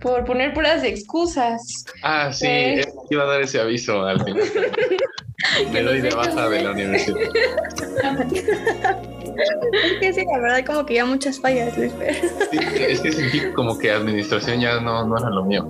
[0.00, 1.84] por poner puras excusas.
[2.02, 2.84] Ah, sí, Eh.
[3.10, 4.42] iba a dar ese aviso al final.
[5.72, 7.16] Me doy de baja de la universidad.
[8.30, 12.14] es que sí, la verdad como que ya muchas fallas, Luis Fer.
[12.50, 15.66] Sí, es que sentí como que administración ya no, no era lo mío.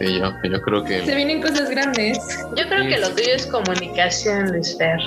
[0.00, 1.14] Y yo, yo creo Se que...
[1.14, 2.18] vienen cosas grandes.
[2.56, 4.98] yo creo que lo tuyo es comunicación Luis Fer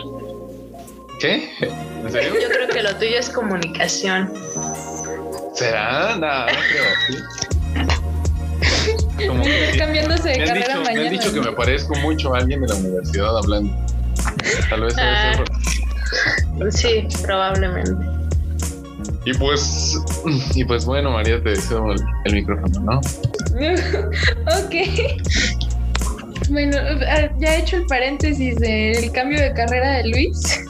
[1.20, 1.50] ¿Qué?
[1.62, 2.34] ¿En serio?
[2.42, 4.32] yo creo que lo tuyo es comunicación
[5.54, 6.16] ¿Será?
[6.16, 6.86] No, no creo.
[7.08, 7.16] ¿sí?
[9.28, 9.76] Como que.
[9.78, 11.06] Cambiándose de Me han, carrera dicho, me mañana.
[11.08, 13.74] han dicho que me parezco mucho a alguien de la universidad hablando.
[14.70, 15.34] Tal vez Ah.
[16.70, 17.92] sí probablemente
[19.26, 19.98] Y pues,
[20.56, 23.02] y pues bueno, María, te deseo el, el micrófono, ¿no?
[24.64, 24.76] ok.
[26.50, 30.60] Bueno, ah, ya he hecho el paréntesis del cambio de carrera de Luis.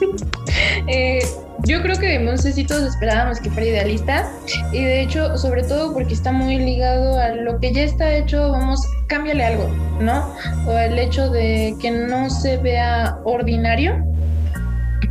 [0.86, 1.20] Eh,
[1.64, 4.30] yo creo que sé si todos esperábamos que fuera idealista
[4.72, 8.50] y de hecho, sobre todo porque está muy ligado a lo que ya está hecho,
[8.50, 9.68] vamos, cámbiale algo,
[10.00, 10.34] ¿no?
[10.66, 14.04] O el hecho de que no se vea ordinario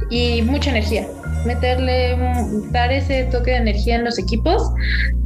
[0.10, 1.08] y mucha energía.
[1.46, 4.72] Meterle, mm, dar ese toque de energía en los equipos,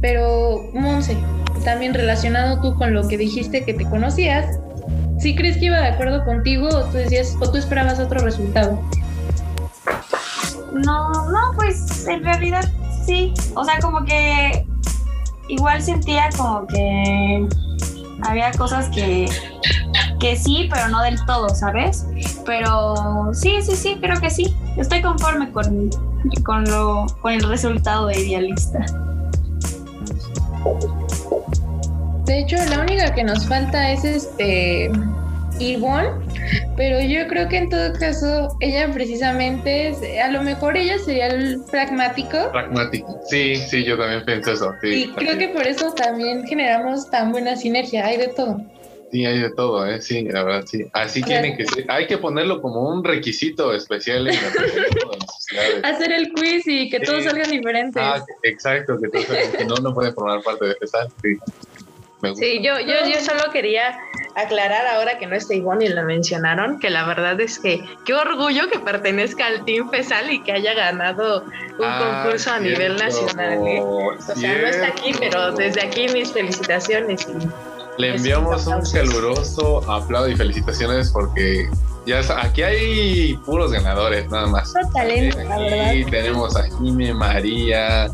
[0.00, 1.16] pero Monse,
[1.66, 4.60] también relacionado tú con lo que dijiste que te conocías,
[5.18, 8.80] si crees que iba de acuerdo contigo o tú decías o tú esperabas otro resultado.
[10.72, 12.70] No, no, pues en realidad
[13.04, 13.34] sí.
[13.56, 14.64] O sea, como que
[15.48, 17.48] igual sentía como que
[18.22, 19.28] había cosas que,
[20.20, 22.06] que sí, pero no del todo, ¿sabes?
[22.44, 24.54] Pero sí, sí, sí, creo que sí.
[24.76, 25.90] Estoy conforme con,
[26.44, 28.86] con, lo, con el resultado de idealista.
[32.26, 34.90] De hecho, la única que nos falta es este
[35.58, 36.10] Ivonne,
[36.76, 41.28] pero yo creo que en todo caso ella precisamente es, a lo mejor ella sería
[41.28, 42.50] el pragmático.
[42.52, 43.20] Pragmático.
[43.28, 44.72] Sí, sí, yo también pienso eso.
[44.82, 48.60] Sí, y creo que por eso también generamos tan buena sinergia, hay de todo.
[49.12, 50.02] Sí, hay de todo, ¿eh?
[50.02, 50.84] Sí, la verdad, sí.
[50.92, 51.86] Así tiene que ser.
[51.88, 57.22] Hay que ponerlo como un requisito especial en la Hacer el quiz y que todos
[57.22, 58.02] salgan diferentes.
[58.04, 61.08] Ah, exacto, que todos salgan, que no, no pueden formar parte de FESAL.
[61.22, 61.38] Sí.
[62.34, 63.98] Sí, yo, yo, yo solo quería
[64.36, 68.14] aclarar ahora que no está Ivonne y lo mencionaron, que la verdad es que qué
[68.14, 72.96] orgullo que pertenezca al Team FESAL y que haya ganado un ah, concurso a nivel
[72.96, 73.66] nacional.
[73.66, 73.80] ¿eh?
[73.80, 77.26] O sea, no está aquí, pero desde aquí mis felicitaciones.
[77.96, 81.70] Le enviamos un caluroso aplauso y felicitaciones porque
[82.04, 84.74] ya aquí hay puros ganadores, nada más.
[84.92, 86.10] talento, la verdad.
[86.10, 88.10] tenemos a Jime, María,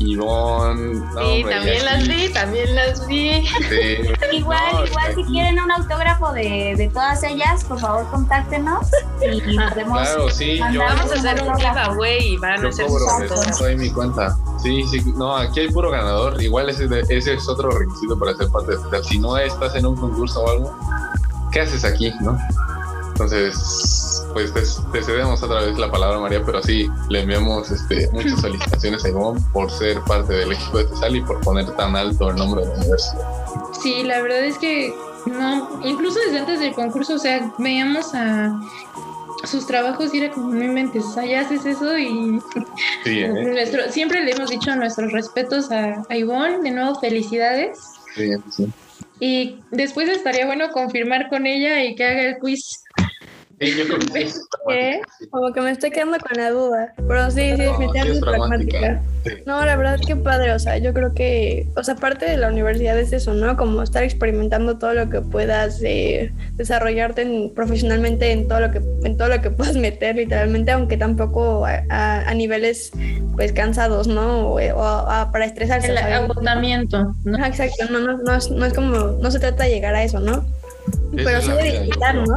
[0.00, 0.94] Ivonne.
[0.94, 3.30] sí, también las vi, también las vi.
[4.32, 8.86] igual, igual si quieren un autógrafo de, de, todas ellas, por favor contáctenos
[9.20, 10.00] y podemos.
[10.00, 14.36] Claro, sí, yo, vamos a hacer un giveaway y van a hacer cobro, mi cuenta.
[14.62, 16.40] Sí, sí, no, aquí hay puro ganador.
[16.42, 19.96] Igual ese, ese es otro requisito para ser parte de Si no estás en un
[19.96, 20.78] concurso o algo,
[21.52, 22.38] ¿qué haces aquí, no?
[23.20, 28.40] Entonces, pues te, cedemos otra vez la palabra, María, pero sí, le enviamos este, muchas
[28.40, 32.30] felicitaciones a Ivonne por ser parte del equipo de TESAL y por poner tan alto
[32.30, 33.22] el nombre de la universidad.
[33.82, 34.94] Sí, la verdad es que
[35.26, 38.58] no, incluso desde antes del concurso, o sea, veíamos a
[39.44, 42.40] sus trabajos y era como mi mente, o sea, ya haces eso y
[43.04, 43.28] ¿eh?
[43.28, 47.78] nuestro, siempre le hemos dicho nuestros respetos a, a Ivonne, de nuevo felicidades.
[48.14, 48.72] Sí, sí.
[49.20, 52.82] Y después estaría bueno confirmar con ella y que haga el quiz
[55.30, 56.94] Como que me estoy quedando con la duda.
[56.96, 59.02] Pero sí, sí, definitivamente es pragmática.
[59.44, 60.52] No, la verdad que padre.
[60.52, 63.58] O sea, yo creo que, o sea, parte de la universidad es eso, ¿no?
[63.58, 69.18] Como estar experimentando todo lo que puedas, eh, desarrollarte profesionalmente en todo lo que, en
[69.18, 72.92] todo lo que puedas meter, literalmente, aunque tampoco a, niveles,
[73.36, 74.52] pues, cansados, ¿no?
[74.52, 74.56] O,
[75.32, 75.90] para estresarse.
[75.90, 77.14] El agotamiento.
[77.24, 77.44] ¿no?
[77.44, 77.84] exacto.
[77.90, 80.46] No, no, no, es, no es como, no se trata de llegar a eso, ¿no?
[81.14, 82.36] Pero sí de disfrutar, ¿no?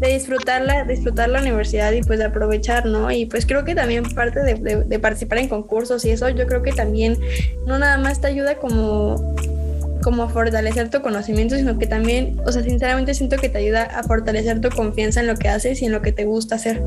[0.00, 3.10] De disfrutar la, disfrutar la universidad y pues de aprovechar, ¿no?
[3.10, 6.62] Y pues creo que también parte de, de participar en concursos y eso, yo creo
[6.62, 7.18] que también
[7.66, 9.36] no nada más te ayuda como
[10.00, 13.84] como a fortalecer tu conocimiento, sino que también, o sea, sinceramente siento que te ayuda
[13.84, 16.82] a fortalecer tu confianza en lo que haces y en lo que te gusta hacer.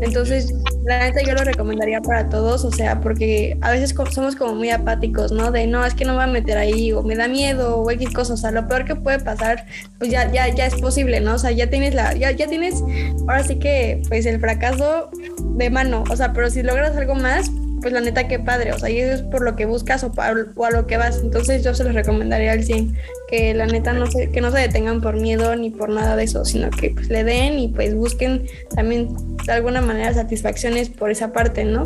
[0.00, 0.54] Entonces,
[0.84, 4.70] la neta yo lo recomendaría para todos, o sea, porque a veces somos como muy
[4.70, 5.50] apáticos, ¿no?
[5.50, 7.90] De no, es que no me voy a meter ahí, o me da miedo, o
[7.90, 9.66] X cosas, o sea, lo peor que puede pasar,
[9.98, 11.34] pues ya, ya, ya es posible, ¿no?
[11.34, 12.82] O sea, ya tienes la, ya, ya tienes,
[13.22, 15.10] ahora sí que, pues el fracaso
[15.56, 17.50] de mano, o sea, pero si logras algo más,
[17.80, 20.12] pues la neta qué padre, o sea, y eso es por lo que buscas o,
[20.20, 21.20] a lo que vas.
[21.22, 22.96] Entonces yo se los recomendaría al 100
[23.28, 26.24] que la neta no se, que no se detengan por miedo ni por nada de
[26.24, 29.08] eso, sino que pues le den y pues busquen también
[29.46, 31.84] de alguna manera satisfacciones por esa parte, ¿no?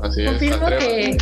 [0.00, 0.28] Así es.
[0.28, 1.16] Confirmo que,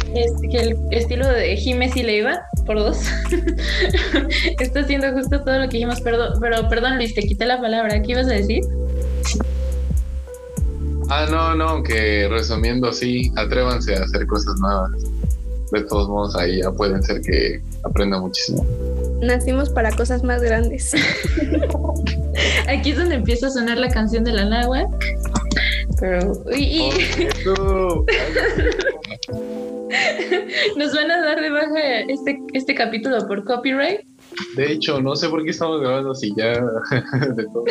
[0.51, 2.99] que, el estilo de Jiménez y Leiva, por dos,
[4.61, 8.03] está haciendo justo todo lo que dijimos, pero, pero perdón Luis, te quité la palabra,
[8.03, 8.63] ¿qué ibas a decir?
[11.11, 14.91] Ah, no, no, que resumiendo, sí, atrévanse a hacer cosas nuevas.
[15.71, 18.65] De todos modos, ahí ya pueden ser que aprenda muchísimo.
[19.21, 20.95] Nacimos para cosas más grandes.
[22.69, 24.89] Aquí es donde empieza a sonar la canción de la Nahua.
[26.01, 26.33] Pero.
[26.57, 26.91] Y,
[30.77, 34.01] Nos van a dar de baja este, este capítulo por copyright.
[34.57, 36.53] De hecho, no sé por qué estamos grabando así ya
[37.37, 37.65] de todos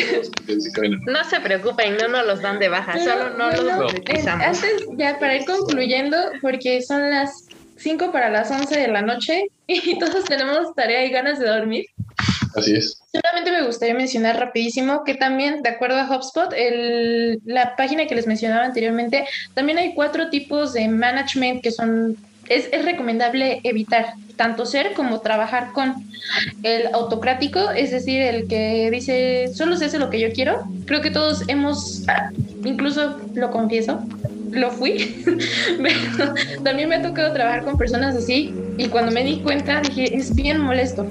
[1.05, 4.45] No se preocupen, no nos los dan de baja, solo no, los monetizamos.
[4.45, 7.47] Antes, ya para ir concluyendo, porque son las
[7.77, 11.85] 5 para las 11 de la noche y todos tenemos tarea y ganas de dormir.
[12.55, 13.01] Así es.
[13.11, 18.15] Solamente me gustaría mencionar rapidísimo que también, de acuerdo a HubSpot, el, la página que
[18.15, 22.15] les mencionaba anteriormente, también hay cuatro tipos de management que son
[22.47, 25.93] es, es, recomendable evitar tanto ser como trabajar con
[26.63, 30.63] el autocrático, es decir, el que dice solo se hace lo que yo quiero.
[30.85, 32.03] Creo que todos hemos,
[32.63, 34.03] incluso lo confieso,
[34.51, 35.23] lo fui,
[36.63, 40.33] también me ha tocado trabajar con personas así y cuando me di cuenta dije, es
[40.35, 41.07] bien molesto.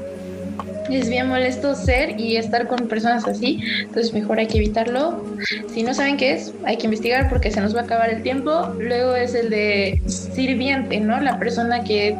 [0.90, 5.24] Es bien molesto ser y estar con personas así, entonces mejor hay que evitarlo.
[5.72, 8.22] Si no saben qué es, hay que investigar porque se nos va a acabar el
[8.22, 8.74] tiempo.
[8.78, 11.20] Luego es el de sirviente, ¿no?
[11.20, 12.16] La persona que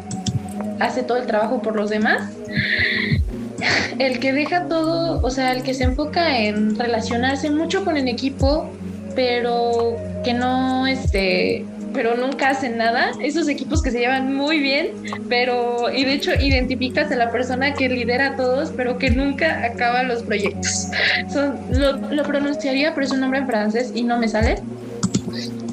[0.79, 2.31] hace todo el trabajo por los demás.
[3.99, 8.07] El que deja todo, o sea, el que se enfoca en relacionarse mucho con el
[8.07, 8.69] equipo,
[9.15, 13.11] pero que no, este, pero nunca hacen nada.
[13.21, 14.91] Esos equipos que se llevan muy bien,
[15.29, 19.63] pero, y de hecho identificas a la persona que lidera a todos, pero que nunca
[19.65, 20.87] acaba los proyectos.
[21.31, 24.55] Son, lo, lo pronunciaría, pero es un nombre en francés y no me sale.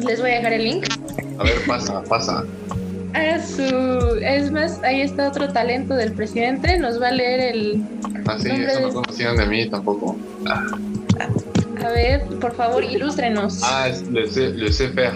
[0.06, 0.86] Les voy a dejar el link.
[1.38, 2.44] A ver, pasa, pasa.
[3.12, 3.64] A su,
[4.22, 6.78] es más, ahí está otro talento del presidente.
[6.78, 7.82] Nos va a leer el.
[8.26, 10.16] Ah, sí, nombre eso no conocían de mí tampoco.
[10.46, 10.64] Ah,
[11.84, 13.60] A ver, por favor, ilústrenos.
[13.64, 15.12] ah, es le le faire.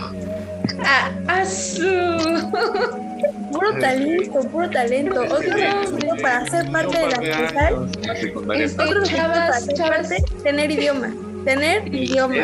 [0.84, 1.82] Ah, a su.
[3.52, 5.20] Puro talento, puro talento.
[5.22, 8.64] Otro requisito para ser parte de la secundaria.
[8.64, 10.08] Este, otro chavas, chavas.
[10.42, 11.14] tener idioma.
[11.44, 12.34] Tener idioma.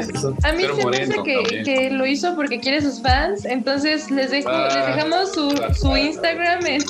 [0.44, 4.30] A mí se me hace que, que lo hizo porque quiere sus fans, entonces les,
[4.30, 5.96] dejo, Ah, les dejamos su, su.
[5.96, 6.82] Instagram en,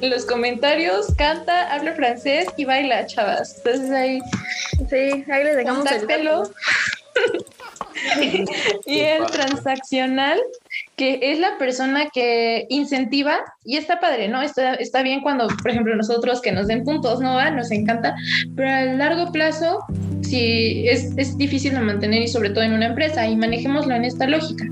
[0.00, 1.14] en los comentarios.
[1.16, 3.58] Canta, habla francés y baila, chavas.
[3.58, 4.20] Entonces ahí,
[4.90, 6.50] Sí, ahí les dejamos el dato.
[8.86, 10.40] y el transaccional,
[10.98, 14.42] que es la persona que incentiva, y está padre, ¿no?
[14.42, 17.36] Está, está bien cuando, por ejemplo, nosotros que nos den puntos, ¿no?
[17.36, 17.50] va?
[17.50, 18.14] Nos encanta,
[18.56, 19.78] pero a largo plazo,
[20.22, 24.04] sí, es, es difícil de mantener y sobre todo en una empresa, y manejémoslo en
[24.04, 24.66] esta lógica.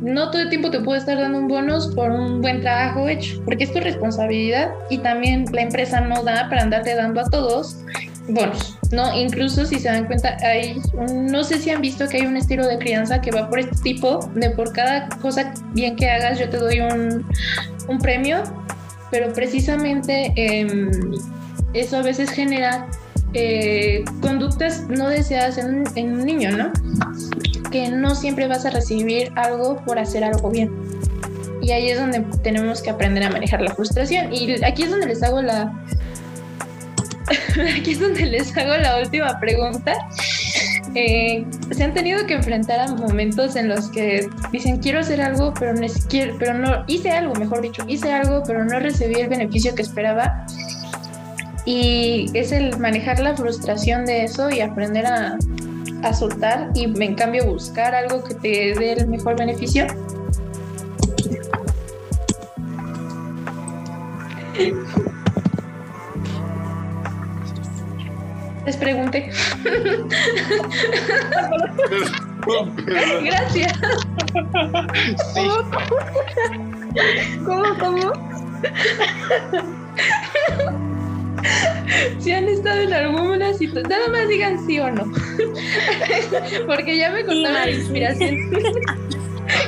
[0.00, 3.40] No todo el tiempo te puede estar dando un bonus por un buen trabajo hecho,
[3.44, 7.76] porque es tu responsabilidad y también la empresa no da para andarte dando a todos
[8.28, 9.16] bonos, ¿no?
[9.16, 10.80] Incluso si se dan cuenta, hay,
[11.12, 13.76] no sé si han visto que hay un estilo de crianza que va por este
[13.82, 17.24] tipo, de por cada cosa bien que hagas yo te doy un,
[17.88, 18.42] un premio,
[19.10, 20.90] pero precisamente em,
[21.72, 22.88] eso a veces genera
[23.32, 26.72] eh, conductas no deseadas en en un niño, ¿no?
[27.70, 30.70] Que no siempre vas a recibir algo por hacer algo bien.
[31.62, 34.32] Y ahí es donde tenemos que aprender a manejar la frustración.
[34.32, 35.70] Y aquí es donde les hago la,
[37.78, 39.94] aquí es donde les hago la última pregunta.
[40.94, 45.54] Eh, se han tenido que enfrentar a momentos en los que dicen quiero hacer algo,
[45.54, 49.28] pero no, quiero- pero no hice algo, mejor dicho, hice algo, pero no recibí el
[49.28, 50.44] beneficio que esperaba.
[51.64, 55.38] Y es el manejar la frustración de eso y aprender a,
[56.02, 59.86] a soltar y en cambio buscar algo que te dé el mejor beneficio.
[68.66, 69.30] Les pregunté.
[73.24, 73.72] Gracias.
[75.34, 75.48] Sí,
[77.44, 78.12] ¿Cómo, cómo?
[82.18, 85.04] Si han estado en alguna situación, nada más digan sí o no.
[86.66, 88.50] Porque ya me contaron la inspiración.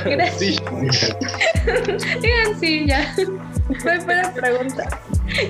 [0.05, 0.39] Gracias.
[0.39, 0.59] sí.
[2.21, 3.15] Digan sí, ya.
[3.79, 4.87] Fue la pregunta.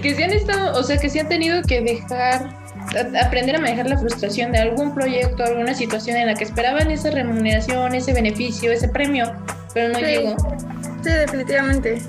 [0.02, 2.63] Que si han estado, o sea, que si han tenido que dejar,
[3.24, 7.10] aprender a manejar la frustración de algún proyecto, alguna situación en la que esperaban esa
[7.12, 9.32] remuneración, ese beneficio, ese premio,
[9.74, 10.06] pero no Sí.
[10.06, 10.36] llegó.
[11.04, 12.02] Sí, definitivamente.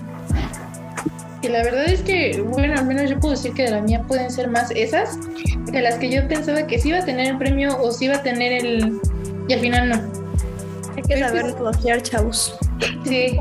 [1.43, 4.03] Y la verdad es que, bueno, al menos yo puedo decir que de la mía
[4.09, 5.19] pueden ser más esas,
[5.67, 8.17] de las que yo pensaba que sí iba a tener el premio o sí iba
[8.17, 8.99] a tener el...
[9.49, 9.97] Y al final no.
[10.97, 12.57] Hay que saber negociar, chavos.
[13.05, 13.39] Sí.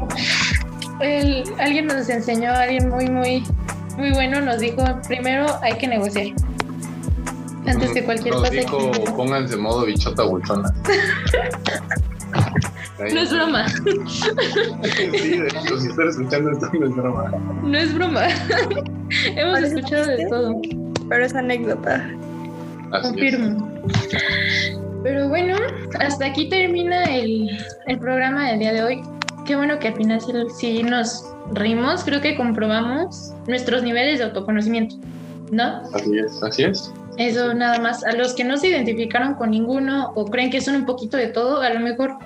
[0.99, 3.43] El- alguien nos enseñó, alguien muy, muy,
[3.97, 6.27] muy bueno nos dijo, primero hay que negociar.
[7.65, 8.51] Antes que cualquier Nos cosa.
[8.51, 9.15] que dijo, negociar.
[9.15, 10.69] pónganse modo bichota buchona.
[12.99, 13.67] No es broma,
[14.97, 17.31] Sí, de hecho, si están escuchando esto, no es broma.
[17.63, 18.27] no es broma.
[19.35, 20.29] Hemos Parece escuchado de chiste.
[20.29, 20.61] todo.
[21.09, 22.09] Pero es anécdota.
[22.91, 23.35] Así es.
[23.35, 23.81] Confirmo.
[25.03, 25.55] Pero bueno,
[25.99, 27.49] hasta aquí termina el,
[27.87, 29.01] el programa del día de hoy.
[29.45, 32.03] Qué bueno que al final sí, sí nos rimos.
[32.05, 34.95] Creo que comprobamos nuestros niveles de autoconocimiento,
[35.51, 35.81] ¿no?
[35.93, 36.91] Así es, así es.
[37.17, 38.03] Eso nada más.
[38.03, 41.27] A los que no se identificaron con ninguno o creen que son un poquito de
[41.27, 42.17] todo, a lo mejor,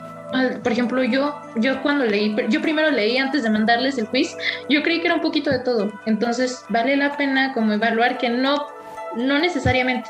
[0.63, 4.35] por ejemplo, yo, yo cuando leí, yo primero leí antes de mandarles el quiz,
[4.69, 5.91] yo creí que era un poquito de todo.
[6.05, 8.67] Entonces vale la pena como evaluar que no,
[9.15, 10.09] no necesariamente,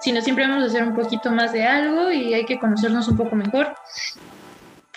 [0.00, 3.16] sino siempre vamos a hacer un poquito más de algo y hay que conocernos un
[3.16, 3.74] poco mejor.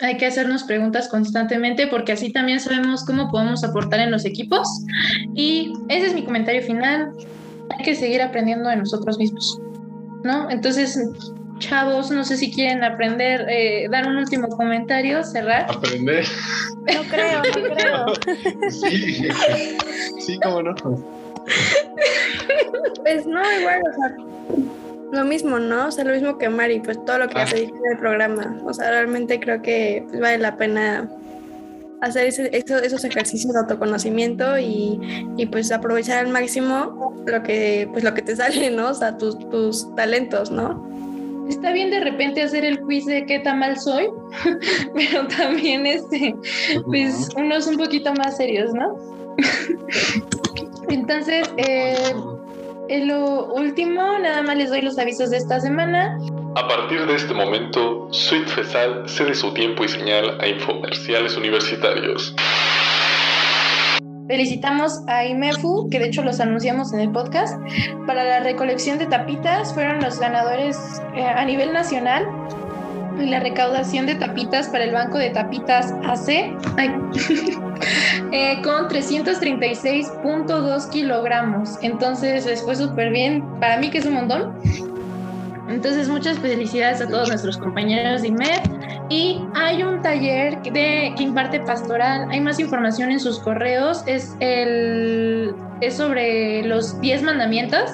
[0.02, 4.66] Hay que hacernos preguntas constantemente porque así también sabemos cómo podemos aportar en los equipos.
[5.36, 7.12] Y ese es mi comentario final
[7.70, 9.60] hay que seguir aprendiendo de nosotros mismos,
[10.24, 10.50] ¿no?
[10.50, 11.00] Entonces,
[11.60, 15.66] chavos, no sé si quieren aprender, eh, dar un último comentario, cerrar.
[15.70, 16.26] Aprender.
[16.94, 18.70] No creo, no creo.
[18.72, 19.28] Sí,
[20.20, 20.74] sí, cómo no.
[23.04, 24.16] Pues no, igual, o sea,
[25.12, 25.88] lo mismo, ¿no?
[25.88, 27.44] O sea, lo mismo que Mari, pues todo lo que Ah.
[27.44, 28.58] hace en el programa.
[28.66, 31.10] O sea, realmente creo que pues, vale la pena
[32.02, 35.00] hacer ese- esos ejercicios de autoconocimiento y,
[35.38, 38.90] y, pues aprovechar al máximo lo que, pues lo que te sale, ¿no?
[38.90, 40.88] O sea, tus, tus talentos, ¿no?
[41.50, 44.08] está bien de repente hacer el quiz de qué tan mal soy,
[44.94, 46.36] pero también este,
[46.86, 48.96] pues unos un poquito más serios, ¿no?
[50.90, 51.96] Entonces, eh,
[52.90, 56.18] en lo último, nada más les doy los avisos de esta semana.
[56.56, 62.36] A partir de este momento, Sweet Fesal cede su tiempo y señal a infomerciales universitarios.
[64.28, 67.60] Felicitamos a IMEFU, que de hecho los anunciamos en el podcast.
[68.08, 72.28] Para la recolección de tapitas fueron los ganadores eh, a nivel nacional.
[73.20, 76.30] Y la recaudación de tapitas para el Banco de Tapitas AC
[78.32, 81.78] eh, con 336.2 kilogramos.
[81.82, 83.44] Entonces les fue súper bien.
[83.60, 84.58] Para mí que es un montón.
[85.70, 88.62] Entonces, muchas felicidades a todos nuestros compañeros de IMED.
[89.10, 92.28] Y hay un taller de, que imparte pastoral.
[92.30, 94.04] Hay más información en sus correos.
[94.08, 97.92] Es, el, es sobre los 10 mandamientos.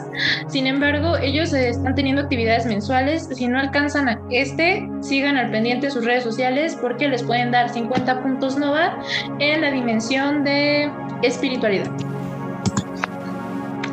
[0.47, 3.30] Sin embargo, ellos están teniendo actividades mensuales.
[3.34, 7.69] Si no alcanzan a este, sigan al pendiente sus redes sociales porque les pueden dar
[7.69, 8.97] 50 puntos NOVA
[9.39, 10.89] en la dimensión de
[11.23, 11.91] espiritualidad.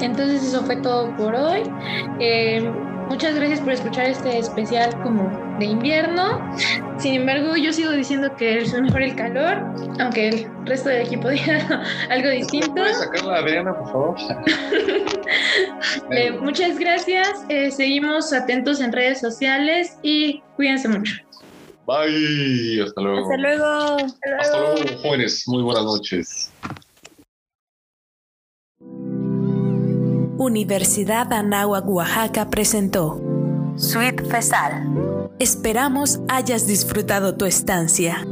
[0.00, 1.62] Entonces eso fue todo por hoy.
[2.18, 2.68] Eh,
[3.12, 6.40] Muchas gracias por escuchar este especial como de invierno.
[6.96, 9.58] Sin embargo, yo sigo diciendo que es mejor el calor,
[10.00, 12.72] aunque el resto del equipo diga algo distinto.
[12.72, 14.16] ¿Puedes sacarla, Adriana, por favor?
[16.10, 17.44] eh, muchas gracias.
[17.50, 21.14] Eh, seguimos atentos en redes sociales y cuídense mucho.
[21.86, 22.82] Bye.
[22.82, 23.20] Hasta luego.
[23.24, 23.96] Hasta luego.
[24.40, 25.46] Hasta luego, jóvenes.
[25.46, 26.50] Muy buenas noches.
[30.38, 33.20] Universidad Anáhuac Oaxaca presentó
[33.76, 35.30] Sweet Fesal.
[35.38, 38.24] Esperamos hayas disfrutado tu estancia.